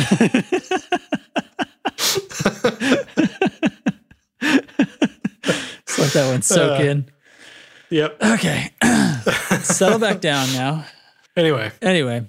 [4.40, 6.82] Just let that one soak Uh.
[6.84, 7.06] in.
[7.90, 8.16] yep.
[8.22, 8.70] Okay.
[9.62, 10.84] Settle back down now.
[11.36, 12.26] Anyway, Anyway,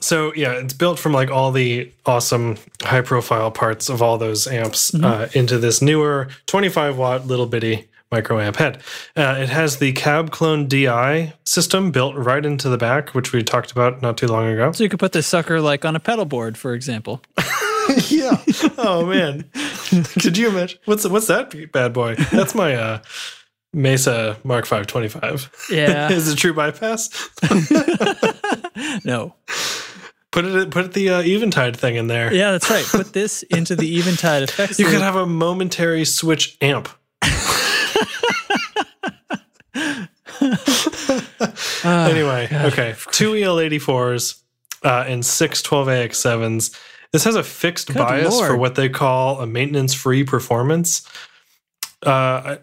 [0.00, 4.46] So yeah, it's built from like all the awesome high profile parts of all those
[4.46, 8.82] amps uh, into this newer 25 watt little bitty micro amp head.
[9.16, 13.42] Uh, it has the cab clone DI system built right into the back, which we
[13.42, 14.72] talked about not too long ago.
[14.72, 17.22] So you could put this sucker like on a pedal board, for example.
[18.08, 18.42] yeah.
[18.78, 19.44] Oh man.
[20.20, 20.78] Could you imagine?
[20.84, 22.16] What's what's that bad boy?
[22.30, 23.02] That's my uh
[23.72, 25.68] Mesa Mark 525.
[25.70, 26.08] Yeah.
[26.12, 27.10] Is it true bypass?
[29.04, 29.34] no.
[30.38, 32.32] Put it put the uh, Eventide thing in there.
[32.32, 32.84] Yeah, that's right.
[32.84, 34.78] Put this into the Eventide effects.
[34.78, 36.88] You could have a momentary switch amp.
[41.84, 42.94] anyway, okay.
[43.10, 44.40] Two EL84s
[44.84, 46.78] uh, and six 12AX7s.
[47.10, 51.04] This has a fixed Good bias for what they call a maintenance free performance.
[52.06, 52.10] Uh,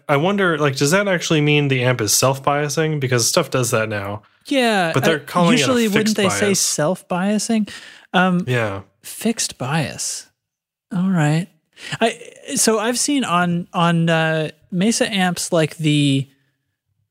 [0.08, 3.00] I, I wonder, like, does that actually mean the amp is self biasing?
[3.00, 4.22] Because stuff does that now.
[4.46, 7.68] yeah, but they're calling it a usually fixed wouldn't they say self biasing?
[8.12, 8.82] Um, Yeah.
[9.02, 10.30] fixed bias.
[10.94, 11.48] All right.
[12.00, 12.18] I
[12.54, 16.26] so I've seen on on uh, Mesa amps like the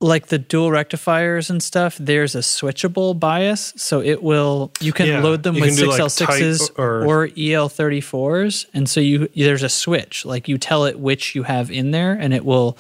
[0.01, 1.97] like the dual rectifiers and stuff.
[1.99, 5.85] There's a switchable bias, so it will you can Yeah, load them you with do,
[5.87, 10.25] like, 6L6s or- or EL34s, and so you there's a switch.
[10.25, 12.77] Like you tell it which you have in there, and it will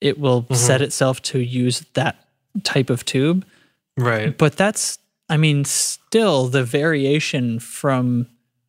[0.00, 0.54] it will Mm-hmm.
[0.54, 2.16] set itself to use that
[2.62, 3.44] type of tube
[3.96, 4.36] Right.
[4.36, 8.26] but that's i mean still the variation from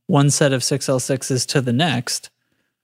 [0.07, 2.30] one set of 6l6s to the next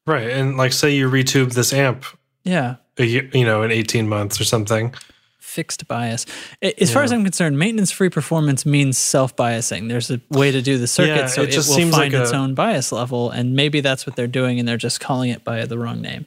[0.06, 0.30] Right.
[0.30, 2.04] And like, say you retube this amp,
[2.44, 2.76] yeah.
[2.98, 4.94] A year, you know, in 18 months or something.
[5.40, 6.26] fixed bias.
[6.62, 9.88] As far as i'm concerned maintenance free performance means self-biasing.
[9.88, 12.14] There's a way to do the circuit Yeah, so it it, just will seems find
[12.14, 15.00] like its a- own bias level and maybe that's what they're doing and they're just
[15.00, 16.26] calling it by the wrong name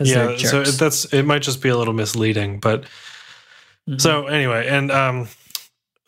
[0.00, 2.84] yeah so that's it might just be a little misleading but
[3.88, 3.98] Mm-hmm.
[3.98, 5.26] so anyway and um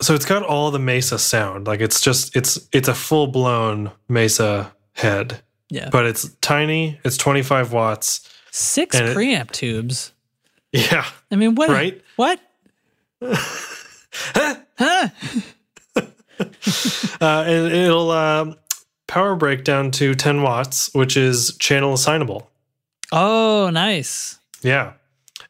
[0.01, 1.65] so it's got all the mesa sound.
[1.65, 5.41] Like it's just it's it's a full-blown mesa head.
[5.69, 5.89] Yeah.
[5.91, 10.11] But it's tiny it's 25 watts six and it- preamp tubes
[10.71, 12.01] yeah i mean what Right?
[12.15, 12.39] what
[13.21, 14.55] huh
[15.97, 18.55] uh, and it'll um
[19.07, 22.49] power break down to 10 watts which is channel assignable
[23.11, 24.93] oh nice Yeah.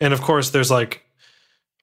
[0.01, 1.01] And of course, there's like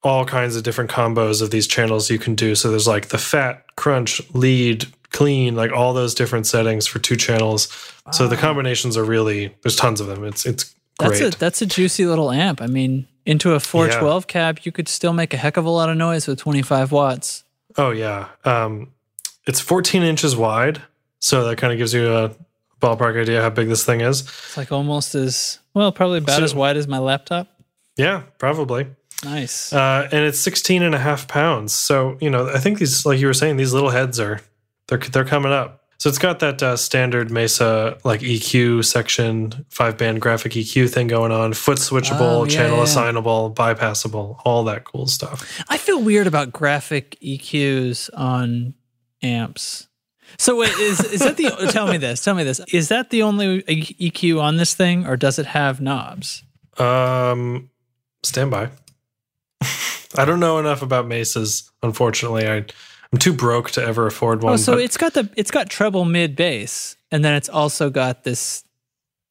[0.02, 2.54] all kinds of different combos of these channels you can do.
[2.54, 7.16] So there's like the fat, crunch, lead, clean, like all those different settings for two
[7.16, 7.68] channels.
[8.12, 10.24] So the combinations are really there's tons of them.
[10.24, 11.34] It's it's That's great.
[11.34, 12.60] a that's a juicy little amp.
[12.62, 15.88] I mean, into a 412 cab, you could still make a heck of a lot
[15.88, 17.44] of noise with 25 watts.
[17.76, 18.28] oh yeah.
[18.44, 18.92] Um,
[19.46, 20.82] it's 14 inches wide,
[21.18, 22.30] so that kind of gives you a
[22.80, 24.20] ballpark idea how big this thing is.
[24.22, 27.48] It's like almost as well, probably about So- as wide as my laptop.
[27.96, 28.86] Yeah, probably.
[29.24, 29.70] Nice.
[29.72, 31.74] Uh, and it's 16 and a half pounds.
[31.74, 34.40] So, you know, I think these, like you were saying, these little heads are,
[34.86, 35.79] they're, they're coming up.
[36.00, 41.08] So it's got that uh, standard Mesa like EQ section, five band graphic EQ thing
[41.08, 42.84] going on, foot switchable, Oh, yeah, channel yeah.
[42.84, 45.62] assignable, bypassable, all that cool stuff.
[45.68, 48.72] I feel weird about graphic EQs on
[49.22, 49.88] amps.
[50.38, 51.50] So wait, is is that the?
[51.70, 52.24] tell me this.
[52.24, 52.62] Tell me this.
[52.72, 56.42] Is that the only EQ on this thing, or does it have knobs?
[56.78, 57.68] Um,
[58.22, 58.70] standby.
[60.16, 62.48] I don't know enough about Mesas, unfortunately.
[62.48, 62.64] I,
[63.12, 64.52] I'm too broke to ever afford one.
[64.54, 67.90] Oh, so but- it's got the it's got treble mid bass, and then it's also
[67.90, 68.64] got this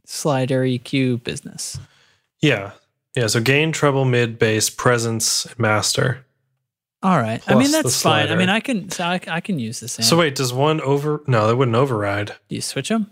[0.05, 1.77] slider EQ business.
[2.41, 2.71] yeah.
[3.15, 3.25] Yeah.
[3.27, 6.25] So gain, treble, mid, bass, presence, master.
[7.01, 7.41] All right.
[7.47, 8.29] I mean that's fine.
[8.29, 9.93] I mean I can so I, I can use this.
[9.93, 11.23] So wait, does one over?
[11.27, 12.35] No, that wouldn't override.
[12.49, 13.09] Do you switch them?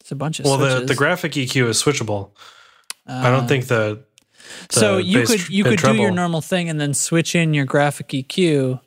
[0.00, 0.88] It's a bunch of Well, the, switches.
[0.88, 2.30] the graphic EQ is switchable.
[3.06, 4.04] I Uh, don't think the.
[4.70, 8.08] so you could you could do your normal thing and then switch in your graphic
[8.08, 8.80] EQ.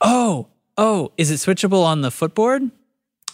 [0.00, 2.70] Oh oh, is it switchable on the footboard?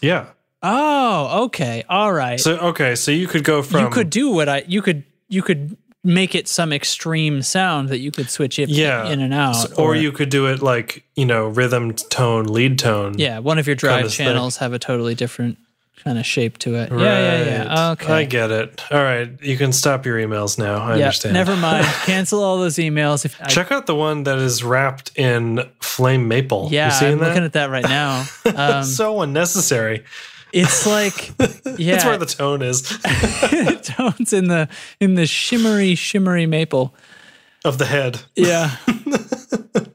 [0.00, 0.26] Yeah.
[0.62, 2.40] Oh okay, all right.
[2.40, 5.42] So okay, so you could go from you could do what I you could you
[5.42, 5.76] could
[6.06, 9.08] make it some extreme sound that you could switch it Yeah.
[9.08, 12.78] in and out, so- or, you could do it like you know rhythm tone lead
[12.78, 13.14] tone.
[13.18, 14.26] yeah one of your drive kinda thing.
[14.26, 15.56] channels have a totally different
[16.02, 16.90] kind of shape to it.
[16.90, 17.90] Yeah yeah yeah.
[17.92, 18.12] Okay.
[18.12, 18.82] I get it.
[18.92, 20.76] All right, you can stop your emails now.
[20.82, 21.34] I yeah, understand.
[21.34, 21.86] never mind.
[22.04, 23.24] Cancel all those emails.
[23.24, 26.68] If I, Check out the one that is wrapped in flame maple.
[26.70, 27.28] yeah, you seeing I'm that?
[27.28, 28.24] looking at that right now.
[28.56, 30.04] Um, so unnecessary.
[30.52, 31.28] it's like
[31.78, 32.82] yeah, That's where the tone is
[33.82, 34.68] tones in the
[35.00, 36.94] in the shimmery shimmery maple.
[37.64, 38.20] of the head.
[38.36, 38.76] Yeah.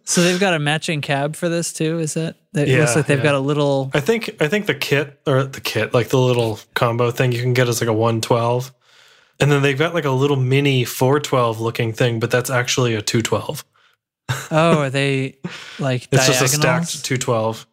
[0.10, 1.99] So they've got a matching cab for this too.
[1.99, 2.36] Is that?
[2.53, 3.24] It Yeah, looks like they've yeah.
[3.24, 3.91] got a little.
[3.93, 7.41] I think I think the kit or the kit, like the little combo thing you
[7.41, 8.74] can get is like a 112.
[9.39, 13.01] And then they've got like a little mini 412 looking thing, but that's actually a
[13.01, 13.64] 212.
[14.51, 15.38] Oh, are they
[15.80, 16.39] like It's diagonals?
[16.39, 17.66] just a stacked 212.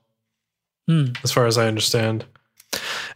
[0.89, 1.07] Hmm.
[1.25, 2.25] as far as I understand.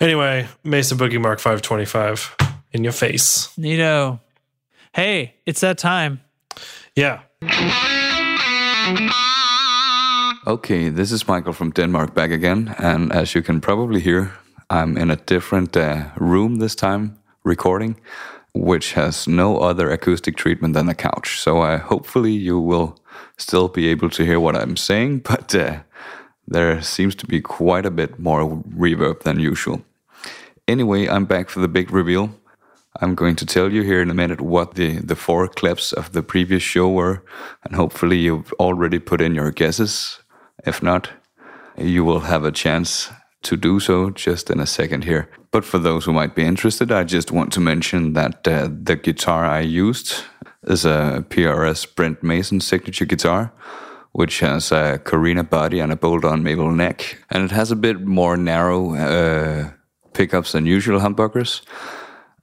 [0.00, 2.36] Anyway, Mesa Boogie Mark 525
[2.72, 3.48] in your face.
[3.58, 4.18] Neato.
[4.92, 6.20] Hey, it's that time.
[6.96, 7.20] Yeah.
[10.46, 14.32] Okay, this is Michael from Denmark back again, and as you can probably hear,
[14.70, 17.96] I'm in a different uh, room this time recording,
[18.54, 21.40] which has no other acoustic treatment than a couch.
[21.40, 22.98] So uh, hopefully you will
[23.36, 25.80] still be able to hear what I'm saying, but uh,
[26.48, 29.82] there seems to be quite a bit more reverb than usual.
[30.66, 32.30] Anyway, I'm back for the big reveal.
[32.98, 36.12] I'm going to tell you here in a minute what the, the four clips of
[36.12, 37.22] the previous show were,
[37.64, 40.18] and hopefully you've already put in your guesses.
[40.66, 41.10] If not,
[41.78, 43.10] you will have a chance
[43.42, 45.30] to do so just in a second here.
[45.52, 48.96] But for those who might be interested, I just want to mention that uh, the
[48.96, 50.24] guitar I used
[50.64, 53.52] is a PRS Brent Mason signature guitar,
[54.12, 58.00] which has a Carina body and a bolt-on maple neck, and it has a bit
[58.00, 59.70] more narrow uh,
[60.12, 61.62] pickups than usual humbuckers.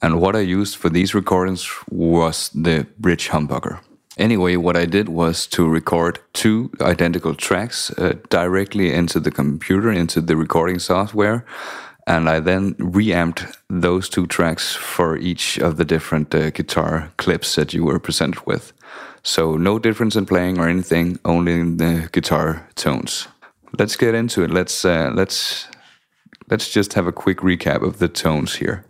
[0.01, 3.79] And what I used for these recordings was the bridge humbucker.
[4.17, 9.91] Anyway, what I did was to record two identical tracks uh, directly into the computer,
[9.91, 11.45] into the recording software,
[12.07, 17.55] and I then reamped those two tracks for each of the different uh, guitar clips
[17.55, 18.73] that you were presented with.
[19.23, 23.27] So no difference in playing or anything, only in the guitar tones.
[23.77, 24.49] Let's get into it.
[24.49, 25.67] Let's uh, let's
[26.49, 28.86] let's just have a quick recap of the tones here.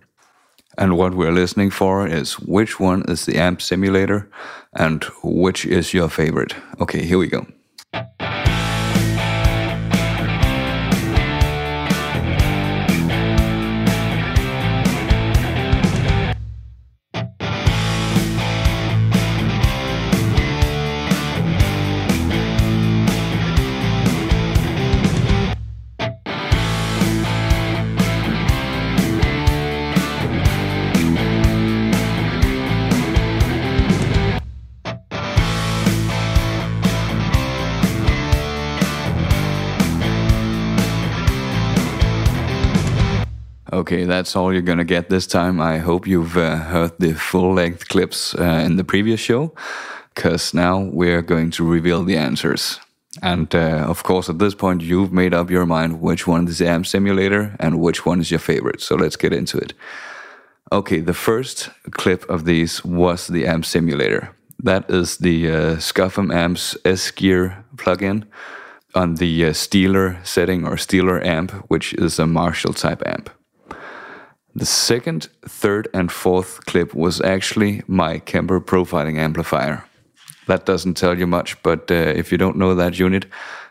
[0.77, 4.29] And what we're listening for is which one is the amp simulator
[4.73, 6.53] and which is your favorite.
[6.79, 7.47] Okay, here we go.
[43.87, 45.61] Okay, that's all you're gonna get this time.
[45.61, 49.53] I hope you've uh, heard the full length clips uh, in the previous show,
[50.13, 52.81] because now we're going to reveal the answers.
[53.21, 56.57] And uh, of course, at this point, you've made up your mind which one is
[56.57, 58.81] the amp simulator and which one is your favorite.
[58.81, 59.73] So let's get into it.
[60.69, 64.35] Okay, the first clip of these was the amp simulator.
[64.61, 68.25] That is the uh, Amps S Gear plugin
[68.93, 73.29] on the uh, Stealer setting or Stealer amp, which is a Marshall type amp.
[74.57, 79.83] The second, third, and fourth clip was actually my Kemper profiling amplifier.
[80.47, 83.27] That doesn't tell you much, but uh, if you don't know that unit,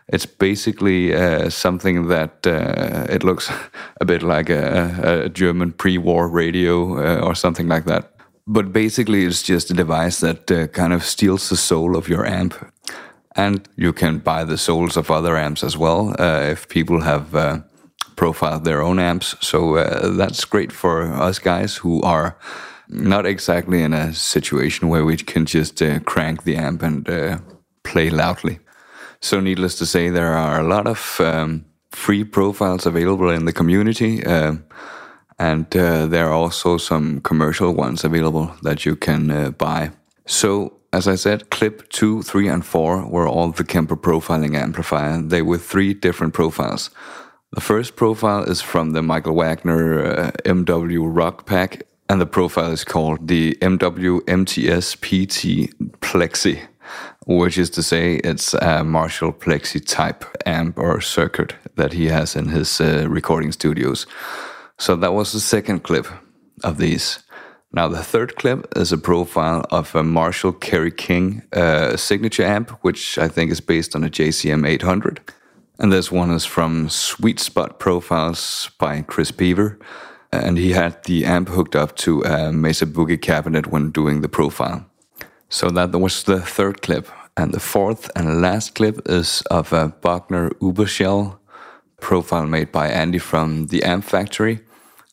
[0.07, 3.51] it's basically uh, something that uh, it looks
[4.01, 8.13] a bit like a, a German pre-war radio uh, or something like that.
[8.47, 12.25] But basically, it's just a device that uh, kind of steals the soul of your
[12.25, 12.53] amp.
[13.35, 17.35] And you can buy the souls of other amps as well uh, if people have
[18.17, 19.35] profile their own amps.
[19.39, 22.35] So uh, that's great for us guys who are
[22.89, 27.37] not exactly in a situation where we can just uh, crank the amp and uh,
[27.83, 28.59] play loudly.
[29.19, 33.53] So, needless to say, there are a lot of um, free profiles available in the
[33.53, 34.23] community.
[34.25, 34.63] Um,
[35.39, 39.91] and uh, there are also some commercial ones available that you can uh, buy.
[40.25, 45.21] So, as I said, clip two, three, and four were all the Kemper profiling amplifier.
[45.21, 46.89] They were three different profiles.
[47.53, 52.71] The first profile is from the Michael Wagner uh, MW Rock Pack, and the profile
[52.71, 55.71] is called the MW MTS PT
[56.01, 56.59] Plexi,
[57.25, 62.35] which is to say it's a Marshall Plexi type amp or circuit that he has
[62.35, 64.05] in his uh, recording studios.
[64.77, 66.07] So that was the second clip
[66.65, 67.19] of these.
[67.71, 72.71] Now, the third clip is a profile of a Marshall Kerry King uh, signature amp,
[72.81, 75.21] which I think is based on a JCM 800.
[75.79, 79.77] And this one is from Sweet Spot Profiles by Chris Beaver.
[80.31, 84.29] And he had the amp hooked up to a Mesa Boogie cabinet when doing the
[84.29, 84.85] profile.
[85.49, 87.07] So that was the third clip.
[87.37, 91.37] And the fourth and last clip is of a Bogner Uberschall
[92.01, 94.59] profile made by Andy from the Amp Factory.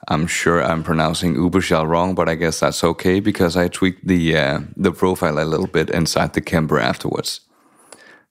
[0.08, 4.36] I'm sure I'm pronouncing Uberschall wrong, but I guess that's okay because I tweaked the
[4.36, 7.40] uh, the profile a little bit inside the Kemper afterwards.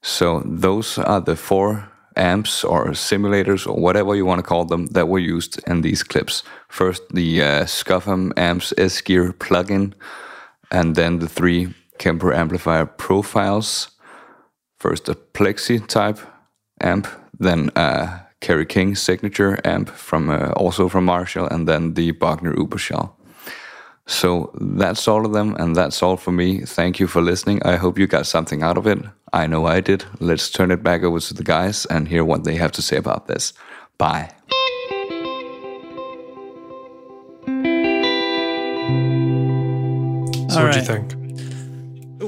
[0.01, 4.87] So those are the four amps or simulators or whatever you want to call them
[4.87, 6.43] that were used in these clips.
[6.67, 9.93] First, the uh, Scuffham Amps S Gear plugin,
[10.71, 13.91] and then the three Kemper amplifier profiles.
[14.77, 16.19] First, a Plexi type
[16.81, 17.07] amp,
[17.39, 22.53] then a Kerry King signature amp from uh, also from Marshall, and then the Bogner
[22.55, 23.11] Uberschall.
[24.05, 26.59] So that's all of them, and that's all for me.
[26.65, 27.63] Thank you for listening.
[27.63, 28.99] I hope you got something out of it.
[29.31, 30.05] I know I did.
[30.19, 32.97] Let's turn it back over to the guys and hear what they have to say
[32.97, 33.53] about this.
[33.97, 34.29] Bye.
[40.49, 40.77] So All what do right.
[40.77, 41.23] you think?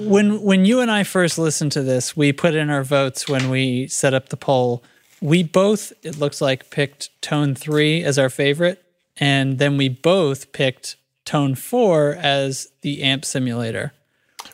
[0.05, 3.49] when when you and I first listened to this, we put in our votes when
[3.49, 4.83] we set up the poll.
[5.21, 8.83] We both, it looks like, picked tone three as our favorite,
[9.17, 13.93] and then we both picked tone four as the amp simulator,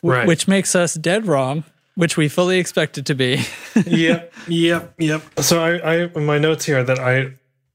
[0.02, 0.26] w- Right.
[0.26, 1.64] which makes us dead wrong,
[1.94, 3.44] which we fully expected to be.
[3.86, 5.22] yep, yep, yep.
[5.40, 7.32] So I, I, my notes here that I,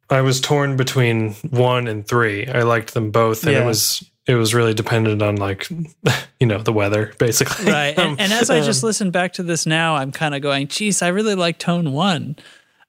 [0.09, 2.47] I was torn between one and three.
[2.47, 3.63] I liked them both, and Yeah.
[3.63, 5.69] it was, it was really dependent on like,
[6.39, 7.71] you know, the weather basically.
[7.71, 7.97] right.
[7.97, 10.41] Um, And, and as I just um, listened back to this now, I'm kind of
[10.41, 12.35] going, geez, I really like tone one.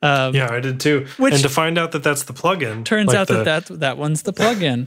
[0.00, 1.06] Um, yeah, I did too.
[1.16, 3.80] Which- and to find out that that's the plugin Turns like out the- that, that
[3.80, 4.86] that one's the plugin.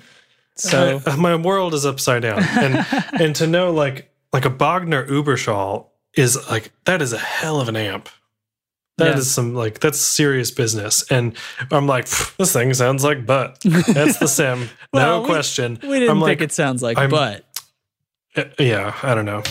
[0.55, 2.85] So Uh, my world is upside down, and
[3.21, 7.69] and to know like like a Bogner Uberschall is like that is a hell of
[7.69, 8.09] an amp.
[8.97, 9.31] That is Yeah.
[9.33, 11.35] some like that's serious business, and
[11.71, 13.59] I'm like this thing sounds like butt.
[13.61, 15.79] That's the sim, Well, no we- question.
[15.81, 17.45] we didn't I'm think like, it sounds like, I'm- but
[18.37, 19.41] uh, yeah, I don't know.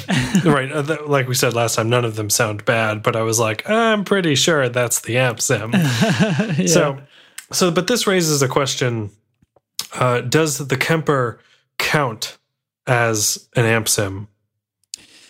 [0.44, 3.38] right, uh, like we said last time, none of them sound bad, but I was
[3.38, 5.72] like, I'm pretty sure that's the amp sim.
[5.72, 6.66] yeah.
[6.66, 7.00] So,
[7.52, 9.10] so, but this raises a question:
[9.94, 11.40] uh, Does the Kemper
[11.78, 12.38] count
[12.86, 14.28] as an amp sim?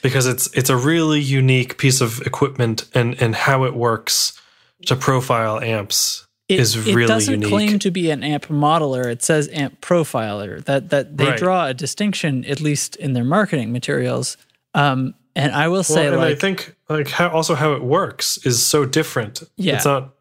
[0.03, 4.41] Because it's it's a really unique piece of equipment, and and how it works
[4.87, 7.49] to profile amps it, is it doesn't unique.
[7.49, 9.07] claim to be an amp modeler.
[9.07, 10.65] It says amp profiler.
[10.65, 11.39] That that they Right.
[11.39, 14.37] draw a distinction, at least in their marketing materials.
[14.75, 18.39] Um, and I will well, say, and I think like how also how it works
[18.45, 19.43] is so different.
[19.57, 19.77] Yeah.
[19.77, 20.15] it's not.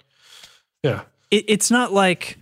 [0.83, 2.37] Yeah, it, it's not like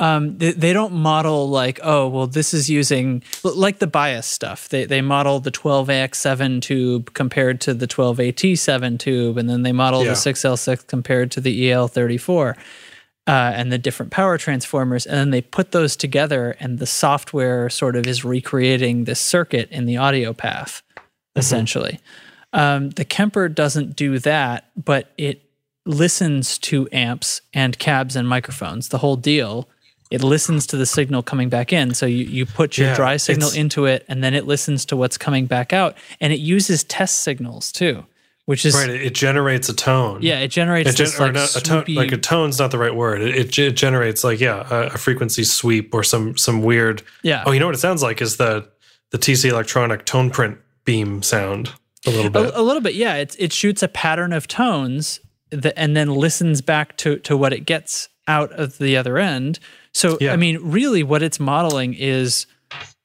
[0.00, 4.68] um, they, they don't model like oh well this is using like the bias stuff.
[4.68, 10.02] They, they model the 12ax7 tube compared to the 12at7 tube and then they model
[10.02, 10.10] Yeah.
[10.10, 12.56] the 6l6 compared to the el34
[13.26, 17.68] uh, and the different power transformers and then they put those together and the software
[17.68, 20.82] sort of is recreating this circuit in the audio path
[21.36, 22.00] essentially.
[22.52, 25.42] Um, the kemper doesn't do that but it
[25.86, 29.68] listens to amps and cabs and microphones the whole deal
[30.10, 33.16] it listens to the signal coming back in so you, you put your Yeah, dry
[33.16, 36.84] signal into it and then it listens to what's coming back out and it uses
[36.84, 38.04] test signals too
[38.46, 38.88] which is right.
[38.90, 40.22] It, it generates a tone.
[40.22, 42.72] yeah it generates It gen- this or like, not, a tone, like a tone's not
[42.72, 43.22] the right word.
[43.22, 47.02] It, it, ge- generates like yeah, a, a frequency sweep or some some weird.
[47.22, 48.68] yeah Oh, you know what it sounds like is the
[49.12, 51.72] the TC Electronic tone print beam sound
[52.06, 52.46] a little bit.
[52.46, 56.08] a, a little bit yeah it, it shoots a pattern of tones that, and then
[56.12, 59.60] listens back to, to what it gets out of the other end
[59.92, 60.32] so Yeah.
[60.32, 62.46] i mean really what it's modeling is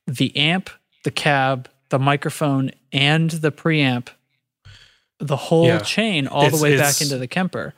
[0.07, 0.69] the amp
[1.03, 4.09] the cab the microphone and the preamp
[5.19, 5.79] the whole Yeah.
[5.79, 7.73] chain all the way back into the kemper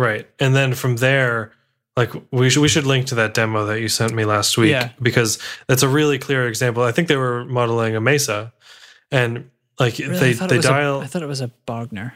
[0.00, 0.28] Right.
[0.38, 1.50] And then from there,
[1.96, 4.70] like we should we should link to that demo that you sent me last week
[4.70, 4.90] Yeah.
[5.02, 6.84] because that's a really clear example.
[6.84, 8.52] I think they were modeling a Mesa
[9.10, 10.34] and like Really?
[10.34, 12.12] They they dial I thought it was a Bogner.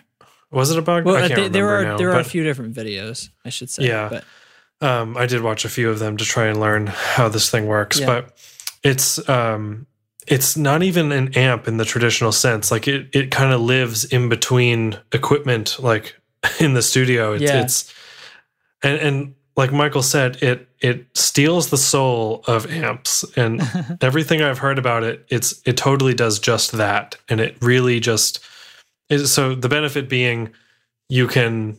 [0.53, 1.05] was it a bug?
[1.05, 3.49] Well, I uh, can't they, there are now, there are a few different videos, I
[3.49, 3.89] should say.
[3.89, 4.09] Yeah.
[4.09, 4.25] but
[4.83, 7.67] um I did watch a few of them to try and learn how this thing
[7.67, 8.07] works, Yeah.
[8.07, 8.37] but
[8.83, 9.87] it's um
[10.27, 12.71] it's not even an amp in the traditional sense.
[12.71, 16.17] Like it it kind of lives in between equipment like
[16.61, 17.33] in the studio.
[17.33, 17.63] It's Yeah.
[17.63, 17.95] it's
[18.83, 23.61] and and like Michael said, it it steals the soul of amps, and
[24.01, 28.41] everything I've heard about it, it's it totally does just that, and it really just
[29.11, 29.31] is.
[29.31, 30.51] So the benefit being,
[31.11, 31.79] you can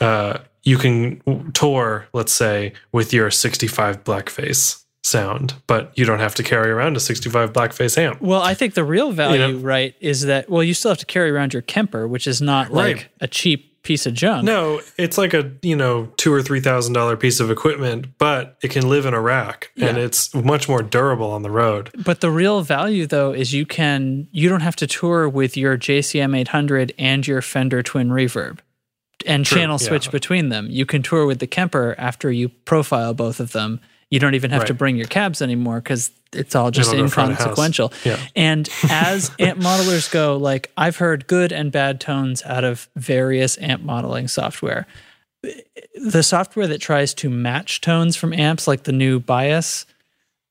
[0.00, 0.38] uh,
[0.68, 6.42] you can tour, let's say, with your 65 blackface sound, but you don't have to
[6.42, 8.20] carry around a 65 blackface amp.
[8.20, 9.58] well, I think the real value, know?
[9.58, 12.72] right, is that well, you still have to carry around your Kemper, which is not
[12.72, 13.08] like Right.
[13.20, 14.44] a cheap piece of junk.
[14.44, 18.58] No, it's like a you know two or three thousand dollar piece of equipment, but
[18.62, 21.90] it can live in a rack, and it's much more durable on the road.
[22.04, 25.78] But the real value though is you can you don't have to tour with your
[25.78, 28.58] JCM 800 and your Fender Twin Reverb
[29.26, 30.12] and True, channel switch yeah.
[30.12, 30.68] between them.
[30.70, 33.80] You can tour with the Kemper after you profile both of them.
[34.10, 37.08] You don't even have to bring your cabs anymore because it's all just It'll go
[37.10, 37.46] front of house.
[37.46, 37.92] inconsequential.
[38.04, 38.18] Yeah.
[38.34, 43.58] And as amp modelers go, like I've heard good and bad tones out of various
[43.58, 44.86] amp modeling software.
[45.42, 49.84] The software that tries to match tones from amps, like the new Bias,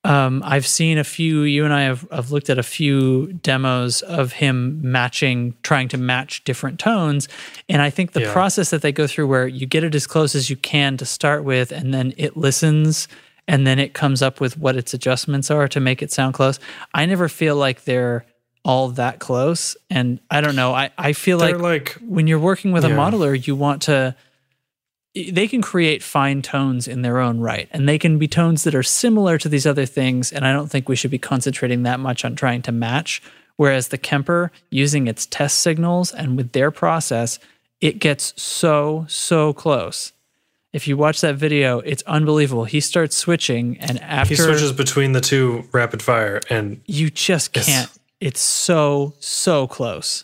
[0.04, 1.42] Um, I've seen a few.
[1.42, 5.98] You and I have, have looked at a few demos of him matching, trying to
[5.98, 7.28] match different tones,
[7.68, 8.32] and I think the Yeah.
[8.32, 11.06] process that they go through, where you get it as close as you can to
[11.06, 13.08] start with, and then it listens,
[13.48, 16.60] and then it comes up with what its adjustments are to make it sound close.
[16.94, 18.24] I never feel like they're
[18.64, 20.74] all that close, and I don't know.
[20.74, 24.16] I I feel like like, when you're working with a modeler, you want to
[25.24, 28.76] they can create fine tones in their own right and they can be tones that
[28.76, 32.00] are similar to these other things and i don't think we should be concentrating that
[32.00, 33.22] much on trying to match.
[33.56, 37.40] Whereas the kemper using its test signals and with their process
[37.82, 40.14] it gets so so close.
[40.74, 42.66] If you watch that video it's unbelievable.
[42.66, 47.54] He starts switching and after he switches between the two rapid fire, and you just
[47.54, 47.92] can't.
[48.20, 50.24] It's so so close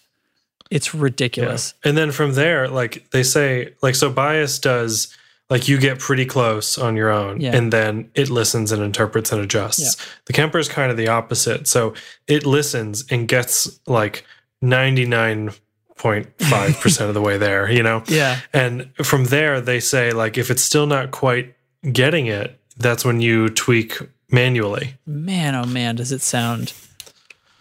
[0.76, 1.02] it's Yeah.
[1.02, 5.16] ridiculous And then from there, like they say, like so bias does
[5.50, 7.56] like you get pretty close on your own Yeah.
[7.56, 9.98] and then it listens and interprets and adjusts.
[10.26, 11.68] The Kemper is kind of the opposite.
[11.68, 11.94] So
[12.28, 14.26] it listens and gets like
[14.64, 18.04] 99.5% of the way there, you know?
[18.08, 21.54] yeah And from there they say like if it's still not quite
[21.92, 23.98] getting it, that's when you tweak
[24.32, 24.96] manually.
[25.06, 26.74] man oh man does it sound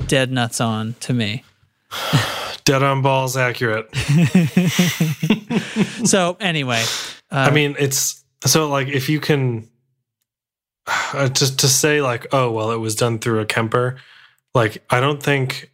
[0.06, 1.44] dead nuts on to me
[2.64, 3.94] Dead on balls accurate.
[6.04, 6.82] so anyway
[7.32, 9.68] uh, I mean, it's so like if you can
[10.86, 13.96] uh, just to say like, oh well, it was done through a Kemper.
[14.54, 15.72] Like, I don't think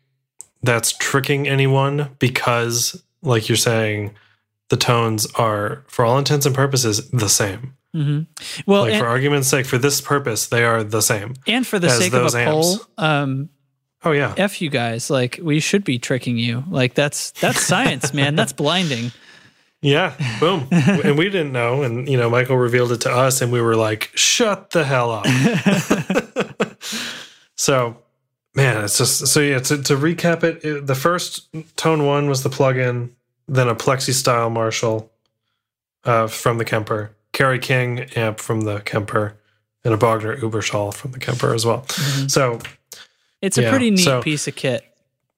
[0.62, 4.14] that's tricking anyone because, like you're saying,
[4.68, 7.74] the tones are, for all intents and purposes, the same.
[7.92, 8.28] mhm.
[8.66, 11.34] well like and, for argument's sake, for this purpose, they are the same.
[11.48, 12.46] and for the sake of a amps.
[12.46, 13.48] poll um
[14.04, 18.14] Oh yeah, f you guys like we should be tricking you like that's that's science
[18.14, 19.12] man that's blinding
[19.80, 20.66] yeah, boom.
[20.72, 23.76] and we didn't know, and you know, Michael revealed it to us, and we were
[23.76, 25.26] like, "Shut the hell up."
[27.58, 27.98] So,
[28.54, 29.58] man, it's just so yeah.
[29.58, 33.10] To, to recap it, it, the first tone one was the plugin,
[33.48, 35.10] then a Plexi style Marshall
[36.04, 39.36] uh, from the Kemper, Kerry King amp from the Kemper,
[39.84, 41.86] and a Bogner Uberschall from the Kemper as well.
[42.28, 42.60] So
[43.42, 44.84] it's a Yeah, pretty neat so- piece of kit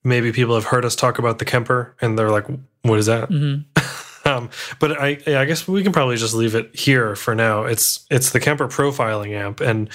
[0.03, 2.47] maybe people have heard us talk about the Kemper, and they're like,
[2.81, 3.65] "What is that?" Mhm.
[4.25, 4.49] um,
[4.79, 7.65] but I, yeah, I guess we can probably just leave it here for now.
[7.65, 9.89] It's it's the Kemper profiling amp, and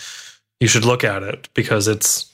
[0.61, 2.33] you should look at it because it's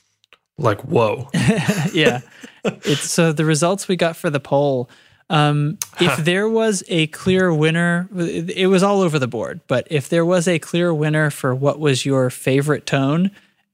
[0.59, 1.29] like whoa.
[1.93, 2.21] yeah.
[2.63, 4.87] It's so the results we got for the poll.
[5.31, 9.61] Um, if there was a clear winner, it was all over the board.
[9.67, 13.31] But if there was a clear winner for what was your favorite tone,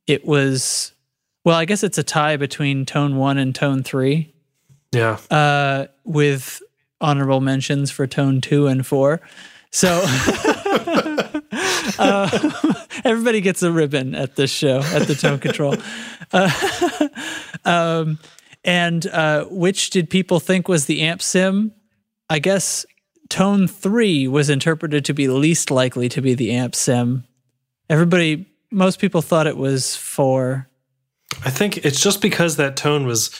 [0.07, 0.93] it was.
[1.45, 4.33] Well, I guess it's a tie between tone one and tone three,
[4.91, 5.17] Yeah.
[5.31, 6.61] uh, with
[7.01, 9.21] honorable mentions for tone two and four.
[9.71, 10.01] So
[11.99, 12.63] uh,
[13.03, 15.75] everybody gets a ribbon at this show at the tone control.
[16.31, 17.07] Uh,
[17.65, 18.19] um,
[18.63, 21.71] and uh, which did people think was the amp sim?
[22.29, 22.85] I guess
[23.29, 27.23] tone three was interpreted to be least likely to be the amp sim.
[27.89, 30.68] Everybody, most people thought it was four.
[31.45, 33.31] I think it's just because that tone was,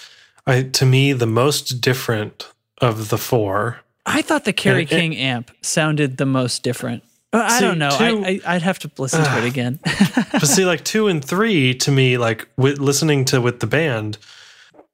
[0.48, 2.48] I to me, the most different
[2.80, 3.80] of the four.
[4.06, 7.04] I thought the Kerry And it- King amp sounded the most different.
[7.32, 7.90] Uh, I See, don't know.
[7.96, 9.80] two- I, I'd have to listen to it again.
[10.32, 14.18] but see, like two and three to me, like with listening to with the band,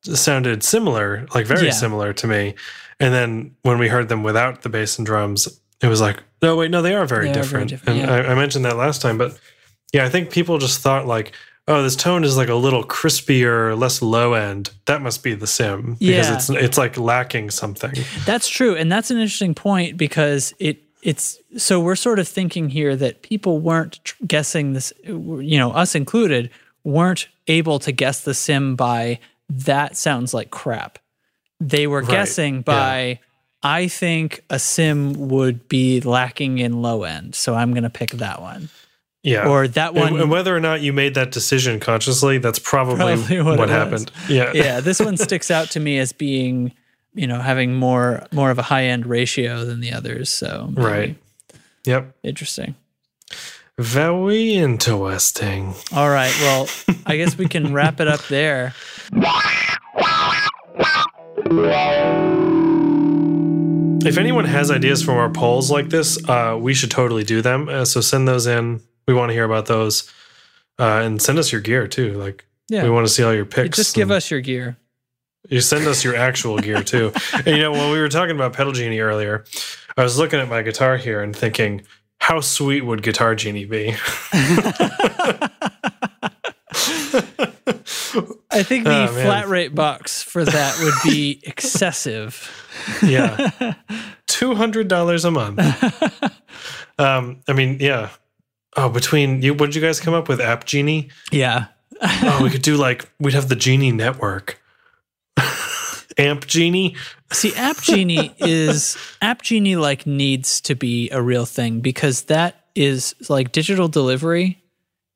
[0.04, 1.72] sounded similar, like very Yeah.
[1.72, 2.56] similar to me.
[3.00, 5.48] And then when we heard them without the bass and drums,
[5.82, 7.70] it was like, no, wait, no, they are very They are very different.
[7.70, 8.30] different, and yeah.
[8.30, 9.38] I, I mentioned that last time, but
[9.94, 11.32] yeah, I think people just thought like,
[11.68, 14.70] oh, this tone is like a little crispier, less low end.
[14.86, 16.34] That must be the sim because Yeah.
[16.36, 17.94] it's it's like lacking something.
[18.26, 22.70] That's true, and that's an interesting point because it it's so we're sort of thinking
[22.70, 26.50] here that people weren't tr- guessing this, you know, us included,
[26.84, 29.20] weren't able to guess the sim by
[29.50, 30.98] that sounds like crap.
[31.60, 33.20] They were Right, guessing by
[33.62, 38.12] I think a sim would be lacking in low end, so I'm going to pick
[38.12, 38.70] that one.
[39.26, 39.48] Yeah.
[39.50, 42.98] Or that and, one and whether or not you made that decision consciously, that's probably,
[42.98, 43.72] Probably what what, it was.
[43.72, 44.12] happened.
[44.30, 44.52] Yeah.
[44.54, 46.72] yeah, this one sticks out to me as being,
[47.16, 50.30] you know, having more more of a high end ratio than the others.
[50.30, 51.18] So Right.
[51.86, 52.16] Yep.
[52.24, 52.76] interesting.
[53.78, 55.74] Very interesting.
[55.92, 56.68] All right, well,
[57.06, 58.74] I guess we can wrap it up there.
[64.08, 67.68] If anyone has ideas for more polls like this, uh, we should totally do them.
[67.68, 68.82] Uh, so send those in.
[69.08, 70.12] We want to hear about those,
[70.80, 72.14] uh, and send us your gear too.
[72.14, 73.78] Like Yeah, we want to see all your picks.
[73.78, 74.78] just give us your gear.
[75.50, 77.12] You send us your actual gear too.
[77.34, 79.46] And you know, when we were talking about Pedal Genie earlier,
[79.96, 81.84] I was looking at my guitar here and thinking,
[82.20, 83.94] how sweet would Guitar Genie be?
[88.52, 92.50] I think the Oh, flat rate box for that would be excessive.
[93.04, 93.52] Yeah.
[94.28, 96.34] $200 a month.
[97.00, 98.10] Um, I mean, yeah.
[98.78, 100.42] Oh, between you, what did you guys come up with?
[100.42, 101.10] App Genie?
[101.32, 101.68] Yeah.
[102.02, 104.62] Oh, we could do like, we'd have the Genie network.
[106.18, 106.96] Amp Genie?
[107.32, 112.66] See, App Genie is App Genie like needs to be a real thing because that
[112.76, 114.62] is like digital delivery.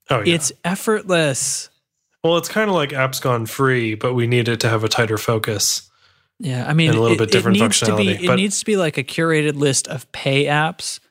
[0.09, 0.35] Oh, yeah.
[0.35, 1.69] It's effortless.
[2.23, 4.89] well, it's kind of like apps gone free, but we need it to have a
[4.89, 5.89] tighter focus.
[6.39, 8.59] Yeah, I mean, a little it, bit different it needs to be functionality, it needs
[8.59, 11.01] to be like a curated list of pay apps,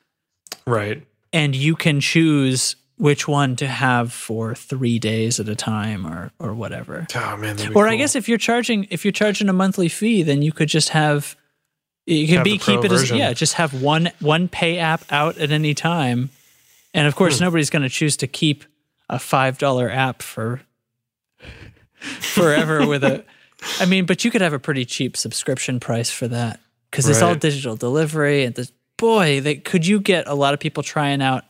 [0.65, 1.03] Right.
[1.33, 6.31] And you can choose which one to have for three days at a time or
[6.39, 7.07] or whatever.
[7.15, 7.57] Oh, man.
[7.73, 7.97] Or I cool.
[7.99, 11.35] guess if you're charging if you're charging a monthly fee, then you could just have
[12.05, 15.37] you can Have be keep it as yeah, just have one one pay app out
[15.37, 16.29] at any time.
[16.93, 17.45] And of course Hmm.
[17.45, 18.65] nobody's gonna choose to keep
[19.09, 20.61] a five dollar app for
[21.99, 23.23] forever with a
[23.79, 26.59] I mean, but you could have a pretty cheap subscription price for that.
[26.89, 30.59] Because it's all digital delivery and this boy, they could you get a lot of
[30.59, 31.43] people trying out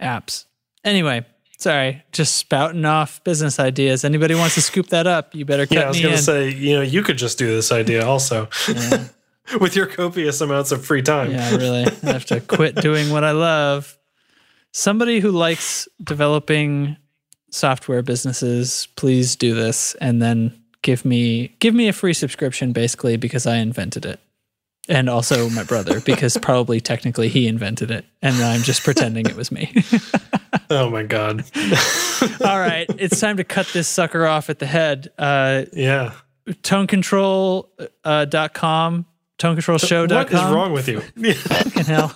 [0.00, 0.46] apps.
[0.84, 1.26] Anyway,
[1.58, 4.04] sorry, just spouting off business ideas.
[4.04, 6.50] Anybody wants to scoop that up, you better cut Yeah, I was going to say,
[6.50, 9.08] you know, you could just do this idea also Yeah.
[9.60, 11.32] with your copious amounts of free time.
[11.32, 11.86] Yeah, really.
[12.02, 13.98] I have to quit doing what I love.
[14.72, 16.96] Somebody who likes developing
[17.50, 23.16] software businesses, please do this and then give me give me a free subscription basically
[23.16, 24.20] because I invented it.
[24.90, 29.36] And also my brother because probably technically he invented it and I'm just pretending it
[29.36, 29.72] was me.
[30.72, 31.44] Oh my god.
[32.44, 35.10] All right, it's time to cut this sucker off at the head.
[35.18, 36.12] Uh Yeah.
[36.48, 37.66] tonecontrol
[38.04, 39.06] uh, dot com
[39.38, 41.00] tonecontrolshow.com What is wrong with you?
[41.00, 42.14] Fucking hell.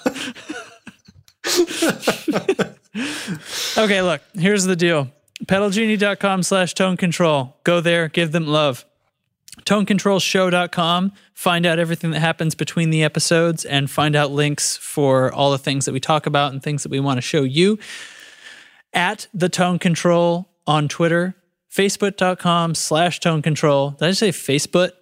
[3.85, 5.09] okay, look, here's the deal.
[5.47, 7.57] pedalgenie.com slash tone control.
[7.65, 8.85] Go there, give them love.
[9.65, 11.13] Tonecontrolshow.com.
[11.35, 15.59] Find out everything that happens between the episodes and find out links for all the
[15.59, 17.79] things that we talk about and things that we want to show you.
[18.93, 21.35] At the tone control on Twitter,
[21.71, 23.91] facebook.com slash tone control.
[23.91, 24.93] Did I just say Facebook?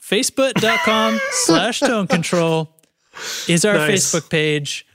[0.00, 2.68] Facebook.com slash tone control
[3.48, 4.12] is our Nice.
[4.12, 4.86] Facebook page.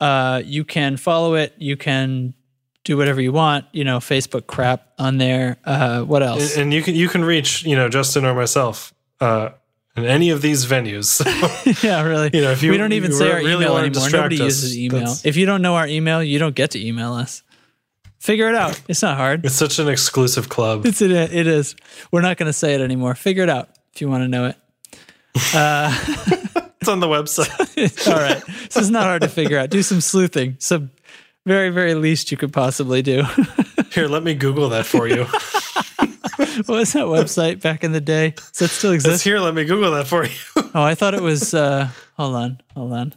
[0.00, 1.54] Uh, you can follow it.
[1.58, 2.34] You can
[2.84, 3.64] do whatever you want.
[3.72, 5.56] You know, Facebook crap on there.
[5.64, 6.56] Uh, what else?
[6.56, 9.50] and you can you can reach, you know, Justin or myself uh
[9.96, 11.22] in any of these venues.
[11.84, 12.30] yeah, really.
[12.32, 14.10] You know, if you- we don't even say our really email anymore.
[14.10, 15.14] Nobody us, uses email.
[15.24, 17.42] If you don't know our email, you don't get to email us.
[18.18, 18.80] Figure it out.
[18.88, 19.44] It's not hard.
[19.44, 20.86] it's such an exclusive club.
[20.86, 21.76] It's it, it is.
[22.10, 23.14] We're not going to say it anymore.
[23.14, 24.56] Figure it out if you want to know it.
[25.54, 25.92] Uh,
[26.80, 28.08] It's on the website.
[28.08, 28.42] All right.
[28.64, 29.70] This is not hard to figure out.
[29.70, 30.56] Do some sleuthing.
[30.58, 30.90] Some
[31.46, 33.24] very, very least you could possibly do.
[33.92, 35.24] Here, let me Google that for you.
[36.66, 38.30] what was that website back in the day?
[38.30, 39.24] Does that still It's exist?
[39.24, 40.32] here, let me Google that for you.
[40.76, 41.54] Oh, I thought it was.
[41.54, 42.60] Uh, hold on.
[42.74, 43.14] Hold on.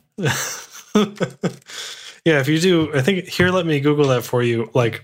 [2.24, 4.70] Yeah, if you do, I think here, let me Google that for you.
[4.76, 5.04] Like,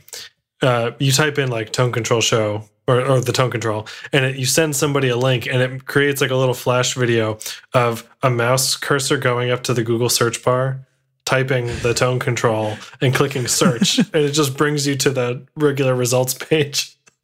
[0.62, 4.36] uh, you type in like tone control show or, or the tone control, and it,
[4.36, 7.40] you send somebody a link, and it creates like a little flash video
[7.74, 10.86] of a mouse cursor going up to the Google search bar,
[11.26, 15.96] typing the tone control, and clicking search, and it just brings you to the regular
[15.96, 16.98] results page.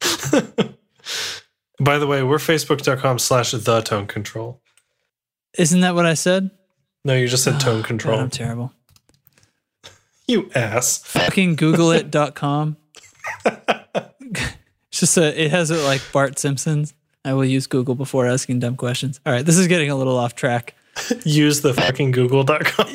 [1.80, 4.60] By the way, we're facebook.com slash the tone control.
[5.56, 6.50] Isn't that what I said?
[7.04, 8.20] No, you just said tone ah, God, control.
[8.20, 8.72] I'm terrible.
[10.28, 10.98] You ass.
[10.98, 12.76] Fucking googleit.com.
[13.44, 16.94] it's just a, it has it like Bart Simpson's.
[17.24, 19.18] I will use Google before asking dumb questions.
[19.26, 20.76] All right, this is getting a little off track.
[21.24, 22.86] Use the fucking google.com.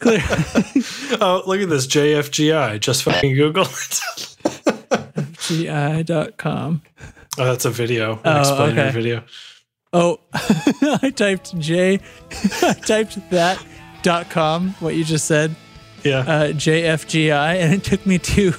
[0.00, 0.22] Clear.
[1.20, 2.78] Oh, look at this JFGI.
[2.80, 4.00] Just fucking Google it.
[5.40, 6.82] gi.com.
[7.38, 8.12] Oh, that's a video.
[8.14, 8.90] An Oh, explainer okay.
[8.92, 9.24] video.
[9.92, 11.98] Oh, I typed J,
[12.62, 13.64] I typed that
[14.02, 15.54] dot com, what you just said,
[16.04, 16.18] Yeah.
[16.20, 18.52] uh, JFGI, and it took me to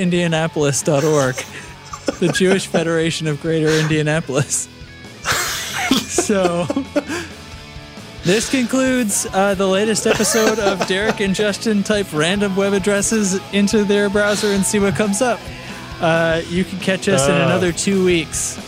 [0.00, 1.36] JewishIndianapolis.org,
[2.18, 4.68] the Jewish Federation of Greater Indianapolis.
[6.00, 6.64] so,
[8.24, 13.84] this concludes uh, the latest episode of Derek and Justin type random web addresses into
[13.84, 15.40] their browser and see what comes up.
[16.00, 17.46] Uh, you can catch us in Ah.
[17.46, 18.58] another two weeks.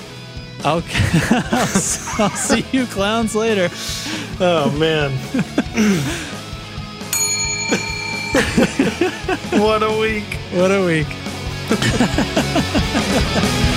[0.64, 1.52] I'll, I'll,
[2.18, 3.68] I'll see you clowns later.
[4.40, 5.10] oh, man.
[9.60, 10.24] what a week.
[10.52, 11.06] What a week.
[11.68, 13.40] 哈哈哈哈哈！
[13.40, 13.71] 哈哈。